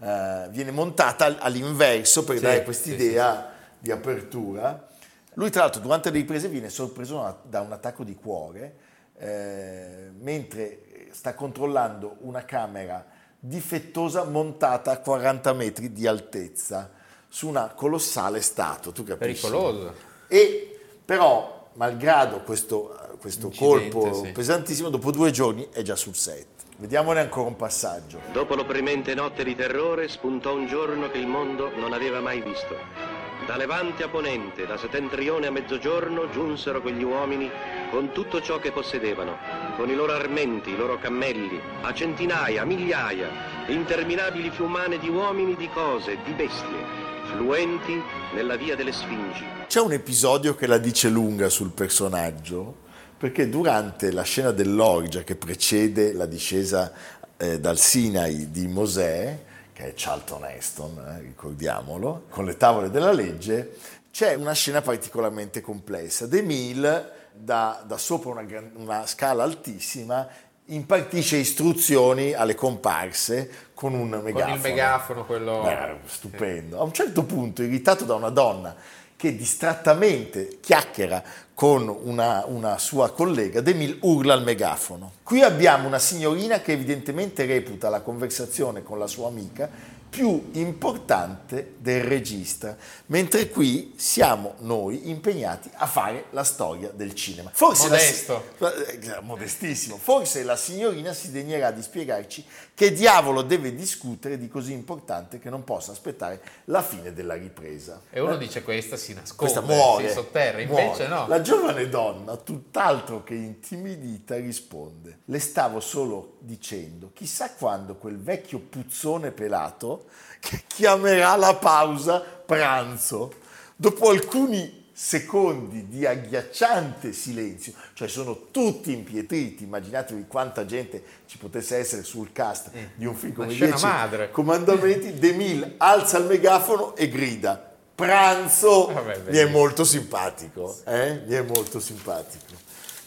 Eh, 0.00 0.46
viene 0.50 0.70
montata 0.70 1.26
al- 1.26 1.36
all'inverso 1.40 2.24
per 2.24 2.36
Sì, 2.36 2.42
dare 2.42 2.58
sì, 2.58 2.64
quest'idea 2.64 3.52
di 3.78 3.90
apertura. 3.90 4.88
Lui, 5.34 5.50
tra 5.50 5.62
l'altro, 5.62 5.80
durante 5.80 6.10
le 6.10 6.18
riprese 6.18 6.48
viene 6.48 6.68
sorpreso 6.68 7.40
da 7.42 7.60
un 7.60 7.72
attacco 7.72 8.04
di 8.04 8.14
cuore 8.14 8.76
eh, 9.18 10.10
mentre 10.18 11.08
sta 11.10 11.34
controllando 11.34 12.16
una 12.20 12.44
camera 12.44 13.04
difettosa 13.38 14.24
montata 14.24 14.90
a 14.90 14.98
40 14.98 15.52
metri 15.52 15.92
di 15.92 16.06
altezza 16.06 16.90
su 17.28 17.48
una 17.48 17.72
colossale 17.74 18.40
statua. 18.40 18.92
Tu 18.92 19.04
capisci? 19.04 19.46
Pericoloso. 19.46 19.94
E 20.28 20.78
però, 21.04 21.68
malgrado 21.74 22.40
questo, 22.40 23.16
questo 23.20 23.50
colpo 23.54 24.24
sì. 24.24 24.32
pesantissimo, 24.32 24.88
dopo 24.88 25.10
due 25.10 25.30
giorni 25.30 25.68
è 25.70 25.82
già 25.82 25.96
sul 25.96 26.14
set. 26.14 26.46
Vediamone 26.76 27.20
ancora 27.20 27.48
un 27.48 27.56
passaggio. 27.56 28.20
Dopo 28.32 28.54
l'opprimente 28.54 29.14
notte 29.14 29.44
di 29.44 29.54
terrore 29.54 30.08
spuntò 30.08 30.54
un 30.54 30.66
giorno 30.66 31.10
che 31.10 31.18
il 31.18 31.26
mondo 31.26 31.70
non 31.76 31.92
aveva 31.92 32.20
mai 32.20 32.40
visto. 32.40 33.23
Da 33.46 33.56
levante 33.56 34.02
a 34.02 34.08
ponente, 34.08 34.64
da 34.64 34.78
settentrione 34.78 35.48
a 35.48 35.50
mezzogiorno 35.50 36.30
giunsero 36.30 36.80
quegli 36.80 37.02
uomini 37.02 37.50
con 37.90 38.10
tutto 38.12 38.40
ciò 38.40 38.58
che 38.58 38.72
possedevano, 38.72 39.36
con 39.76 39.90
i 39.90 39.94
loro 39.94 40.12
armenti, 40.12 40.70
i 40.70 40.76
loro 40.76 40.98
cammelli, 40.98 41.60
a 41.82 41.92
centinaia, 41.92 42.62
a 42.62 42.64
migliaia, 42.64 43.28
interminabili 43.66 44.50
fiumane 44.50 44.98
di 44.98 45.10
uomini, 45.10 45.56
di 45.56 45.68
cose, 45.68 46.16
di 46.24 46.32
bestie, 46.32 46.78
fluenti 47.26 48.00
nella 48.32 48.56
via 48.56 48.76
delle 48.76 48.92
Sfingi. 48.92 49.44
C'è 49.66 49.80
un 49.80 49.92
episodio 49.92 50.54
che 50.54 50.66
la 50.66 50.78
dice 50.78 51.10
lunga 51.10 51.50
sul 51.50 51.72
personaggio, 51.72 52.82
perché 53.18 53.50
durante 53.50 54.10
la 54.10 54.22
scena 54.22 54.52
dell'orgia 54.52 55.22
che 55.22 55.36
precede 55.36 56.14
la 56.14 56.26
discesa 56.26 56.92
eh, 57.36 57.60
dal 57.60 57.78
Sinai 57.78 58.50
di 58.50 58.66
Mosè, 58.68 59.52
che 59.84 59.90
è 59.90 59.92
Charlton 59.94 60.44
Heston, 60.44 60.98
eh, 60.98 61.20
ricordiamolo, 61.20 62.24
con 62.30 62.44
le 62.44 62.56
tavole 62.56 62.90
della 62.90 63.12
legge, 63.12 63.76
c'è 64.10 64.34
una 64.34 64.52
scena 64.52 64.80
particolarmente 64.80 65.60
complessa. 65.60 66.26
De 66.26 66.42
Mille, 66.42 67.10
da, 67.32 67.82
da 67.86 67.98
sopra 67.98 68.30
una, 68.30 68.44
una 68.74 69.06
scala 69.06 69.42
altissima, 69.42 70.26
impartisce 70.66 71.36
istruzioni 71.36 72.32
alle 72.32 72.54
comparse 72.54 73.70
con 73.74 73.92
un 73.92 74.08
megafono. 74.08 74.44
Con 74.44 74.54
il 74.54 74.60
megafono, 74.60 75.26
quello... 75.26 75.62
Beh, 75.62 75.96
stupendo. 76.06 76.80
A 76.80 76.82
un 76.84 76.92
certo 76.92 77.24
punto, 77.24 77.62
irritato 77.62 78.04
da 78.04 78.14
una 78.14 78.30
donna 78.30 78.74
che 79.16 79.36
distrattamente 79.36 80.58
chiacchiera 80.60 81.22
con 81.54 81.88
una, 81.88 82.44
una 82.46 82.78
sua 82.78 83.12
collega, 83.12 83.60
Demil 83.60 83.98
urla 84.02 84.34
al 84.34 84.42
megafono. 84.42 85.12
Qui 85.22 85.42
abbiamo 85.42 85.86
una 85.86 86.00
signorina 86.00 86.60
che 86.60 86.72
evidentemente 86.72 87.46
reputa 87.46 87.88
la 87.88 88.00
conversazione 88.00 88.82
con 88.82 88.98
la 88.98 89.06
sua 89.06 89.28
amica 89.28 89.70
più 90.14 90.50
importante 90.52 91.74
del 91.78 92.04
regista, 92.04 92.76
mentre 93.06 93.48
qui 93.48 93.94
siamo 93.96 94.54
noi 94.60 95.10
impegnati 95.10 95.68
a 95.74 95.86
fare 95.86 96.26
la 96.30 96.44
storia 96.44 96.90
del 96.94 97.14
cinema. 97.14 97.50
Forse 97.52 97.88
Modesto. 97.88 98.44
La, 98.58 98.72
eh, 98.74 99.20
modestissimo. 99.22 99.96
Forse 99.96 100.44
la 100.44 100.54
signorina 100.54 101.12
si 101.12 101.32
degnerà 101.32 101.72
di 101.72 101.82
spiegarci 101.82 102.44
che 102.74 102.92
diavolo 102.92 103.42
deve 103.42 103.74
discutere 103.74 104.38
di 104.38 104.46
così 104.46 104.72
importante 104.72 105.40
che 105.40 105.50
non 105.50 105.64
possa 105.64 105.90
aspettare 105.90 106.40
la 106.66 106.80
fine 106.82 107.12
della 107.12 107.34
ripresa. 107.34 108.00
E 108.10 108.20
uno 108.20 108.34
Eh? 108.34 108.38
dice 108.38 108.62
questa 108.62 108.96
si 108.96 109.14
nasconde, 109.14 109.34
Questa 109.36 109.60
muore, 109.62 110.06
si 110.08 110.14
sotterra, 110.14 110.60
invece 110.60 110.84
muore. 110.84 111.08
no. 111.08 111.26
La 111.26 111.40
giovane 111.40 111.88
donna, 111.88 112.36
tutt'altro 112.36 113.24
che 113.24 113.34
intimidita, 113.34 114.36
risponde: 114.36 115.18
Le 115.24 115.40
stavo 115.40 115.80
solo 115.80 116.36
dicendo, 116.38 117.10
chissà 117.12 117.50
quando 117.50 117.96
quel 117.96 118.18
vecchio 118.20 118.60
puzzone 118.60 119.32
pelato 119.32 120.03
che 120.40 120.62
chiamerà 120.66 121.36
la 121.36 121.54
pausa 121.54 122.20
pranzo. 122.20 123.32
Dopo 123.76 124.10
alcuni 124.10 124.82
secondi 124.96 125.88
di 125.88 126.06
agghiacciante 126.06 127.12
silenzio, 127.12 127.72
cioè 127.94 128.06
sono 128.06 128.46
tutti 128.52 128.92
impietriti, 128.92 129.64
immaginatevi 129.64 130.26
quanta 130.28 130.64
gente 130.66 131.02
ci 131.26 131.36
potesse 131.36 131.76
essere 131.76 132.04
sul 132.04 132.30
cast 132.32 132.70
di 132.94 133.04
un 133.04 133.16
film 133.16 133.32
come 133.32 133.46
una 133.46 133.54
scena 133.54 133.70
10 133.72 133.84
madre. 133.86 134.30
comandamenti, 134.30 135.14
De 135.18 135.32
Mille 135.32 135.74
alza 135.78 136.18
il 136.18 136.26
megafono 136.26 136.94
e 136.94 137.08
grida 137.08 137.72
pranzo, 137.94 138.86
Vabbè, 138.92 139.22
mi 139.30 139.36
è 139.38 139.46
molto 139.46 139.84
simpatico, 139.84 140.76
eh? 140.86 141.22
mi 141.26 141.34
è 141.34 141.42
molto 141.42 141.80
simpatico. 141.80 142.54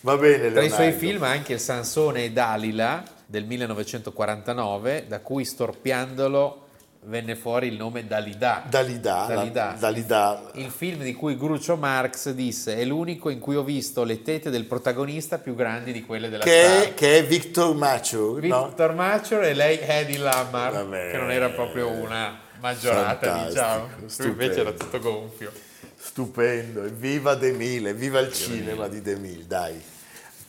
Va 0.02 0.16
bene, 0.18 0.38
Tra 0.38 0.48
i 0.48 0.52
Leonardo. 0.52 0.76
suoi 0.76 0.92
film 0.94 1.24
anche 1.24 1.58
Sansone 1.58 2.26
e 2.26 2.32
Dalila 2.32 3.04
del 3.26 3.46
1949, 3.46 5.06
da 5.08 5.20
cui 5.20 5.44
storpiandolo 5.46 6.67
venne 7.08 7.36
fuori 7.36 7.68
il 7.68 7.76
nome 7.78 8.06
Dalida. 8.06 8.64
Dalida, 8.68 9.26
la- 9.28 9.36
Dalida. 9.36 9.76
Dalida. 9.80 10.42
Il 10.54 10.70
film 10.70 11.04
di 11.04 11.14
cui 11.14 11.38
Groucho 11.38 11.76
Marx 11.78 12.32
disse 12.32 12.76
è 12.78 12.84
l'unico 12.84 13.30
in 13.30 13.40
cui 13.40 13.56
ho 13.56 13.64
visto 13.64 14.04
le 14.04 14.22
tete 14.22 14.50
del 14.50 14.66
protagonista 14.66 15.38
più 15.38 15.56
grandi 15.56 15.92
di 15.94 16.04
quelle 16.04 16.30
della 16.30 16.44
Che 16.44 16.64
star. 16.64 16.84
è, 16.84 16.94
che 16.94 17.18
è 17.20 17.26
Victor 17.26 17.76
Macho, 17.76 18.40
no? 18.42 18.66
Victor 18.68 18.94
Macho 18.94 19.40
e 19.42 19.54
lei 19.54 19.80
Hedy 19.82 20.18
Lammar, 20.18 20.74
Vabbè. 20.74 21.12
che 21.12 21.18
non 21.18 21.32
era 21.32 21.50
proprio 21.50 21.90
una 21.90 22.38
maggiorata, 22.60 23.46
diciamo. 23.48 23.90
Lui 24.18 24.28
invece 24.28 24.60
era 24.60 24.72
tutto 24.72 25.00
gonfio. 25.00 25.52
Stupendo, 26.00 26.84
evviva 26.84 27.36
De 27.36 27.52
Mille, 27.52 27.90
evviva 27.90 28.20
il 28.20 28.32
cinema 28.34 28.88
di 28.88 29.02
De 29.02 29.16
Mille, 29.16 29.46
dai. 29.48 29.82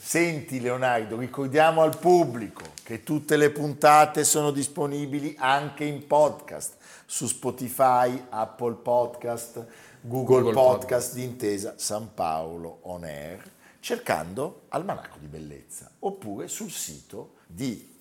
Senti 0.09 0.59
Leonardo, 0.59 1.19
ricordiamo 1.19 1.83
al 1.83 1.99
pubblico 1.99 2.63
che 2.83 3.03
tutte 3.03 3.37
le 3.37 3.51
puntate 3.51 4.25
sono 4.25 4.51
disponibili 4.51 5.37
anche 5.39 5.85
in 5.85 6.07
podcast 6.07 6.77
su 7.05 7.27
Spotify, 7.27 8.25
Apple 8.31 8.77
Podcast, 8.77 9.67
Google, 10.01 10.45
Google 10.45 10.55
Podcast 10.55 11.13
di 11.13 11.25
Intesa 11.25 11.75
San 11.77 12.15
Paolo 12.15 12.79
On 12.85 13.05
Air, 13.05 13.51
cercando 13.81 14.63
Almanacco 14.69 15.19
di 15.19 15.27
Bellezza, 15.27 15.91
oppure 15.99 16.49
sul 16.49 16.71
sito 16.71 17.35
di 17.47 17.95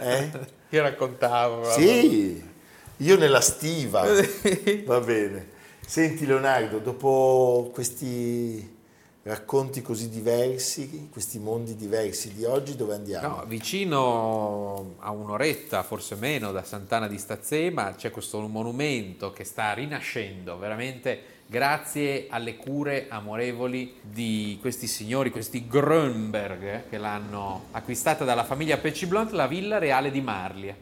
Eh? 0.00 0.30
Io 0.68 0.82
raccontavo. 0.82 1.72
Sì, 1.72 2.40
io 2.98 3.16
nella 3.16 3.40
stiva. 3.40 4.04
Va 4.86 5.00
bene. 5.00 5.48
Senti 5.84 6.24
Leonardo, 6.24 6.78
dopo 6.78 7.70
questi 7.72 8.76
racconti 9.28 9.82
così 9.82 10.08
diversi, 10.08 11.08
questi 11.12 11.38
mondi 11.38 11.76
diversi 11.76 12.32
di 12.32 12.44
oggi, 12.44 12.76
dove 12.76 12.94
andiamo? 12.94 13.28
No, 13.28 13.44
vicino 13.46 14.94
a 15.00 15.10
un'oretta, 15.10 15.82
forse 15.82 16.14
meno, 16.14 16.50
da 16.50 16.64
Sant'Anna 16.64 17.06
di 17.06 17.18
Stazzema 17.18 17.94
c'è 17.94 18.10
questo 18.10 18.40
monumento 18.40 19.30
che 19.32 19.44
sta 19.44 19.74
rinascendo, 19.74 20.56
veramente 20.56 21.36
grazie 21.46 22.26
alle 22.30 22.56
cure 22.56 23.06
amorevoli 23.08 23.96
di 24.00 24.58
questi 24.60 24.86
signori, 24.86 25.30
questi 25.30 25.66
Grönberg, 25.68 26.88
che 26.88 26.96
l'hanno 26.96 27.66
acquistata 27.72 28.24
dalla 28.24 28.44
famiglia 28.44 28.78
Pecciblont, 28.78 29.32
la 29.32 29.46
Villa 29.46 29.78
Reale 29.78 30.10
di 30.10 30.22
Marlia. 30.22 30.74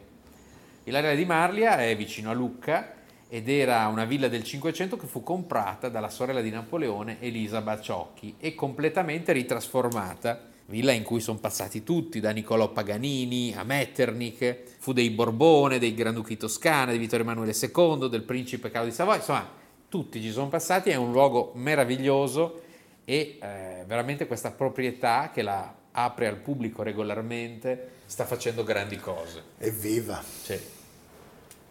Villa 0.83 1.01
Reale 1.01 1.17
di 1.17 1.25
Marlia 1.25 1.81
è 1.83 1.95
vicino 1.97 2.29
a 2.31 2.33
Lucca 2.33 2.96
ed 3.29 3.49
era 3.49 3.87
una 3.87 4.05
villa 4.05 4.27
del 4.27 4.43
Cinquecento 4.43 4.97
che 4.97 5.07
fu 5.07 5.21
comprata 5.23 5.89
dalla 5.89 6.09
sorella 6.09 6.41
di 6.41 6.49
Napoleone, 6.49 7.17
Elisa 7.19 7.61
Baciocchi, 7.61 8.35
e 8.39 8.55
completamente 8.55 9.31
ritrasformata. 9.33 10.55
Villa 10.67 10.91
in 10.91 11.03
cui 11.03 11.21
sono 11.21 11.39
passati 11.39 11.83
tutti, 11.83 12.19
da 12.19 12.31
Niccolò 12.31 12.71
Paganini 12.71 13.53
a 13.55 13.63
Metternich, 13.63 14.63
fu 14.79 14.91
dei 14.91 15.09
Borbone, 15.09 15.79
dei 15.79 15.93
Granduchi 15.93 16.35
Toscana, 16.35 16.91
di 16.91 16.97
Vittorio 16.97 17.23
Emanuele 17.23 17.55
II, 17.57 18.09
del 18.09 18.23
principe 18.23 18.69
Carlo 18.69 18.89
di 18.89 18.93
Savoia, 18.93 19.17
insomma, 19.17 19.49
tutti 19.89 20.21
ci 20.21 20.31
sono 20.31 20.49
passati, 20.49 20.89
è 20.89 20.95
un 20.95 21.11
luogo 21.11 21.51
meraviglioso 21.55 22.63
e 23.05 23.37
eh, 23.41 23.83
veramente 23.87 24.27
questa 24.27 24.51
proprietà 24.51 25.31
che 25.33 25.41
la 25.41 25.73
apre 25.91 26.27
al 26.27 26.37
pubblico 26.37 26.83
regolarmente 26.83 27.91
sta 28.05 28.25
facendo 28.25 28.63
grandi 28.63 28.97
cose. 28.97 29.43
Evviva! 29.57 30.21
Cioè, 30.43 30.61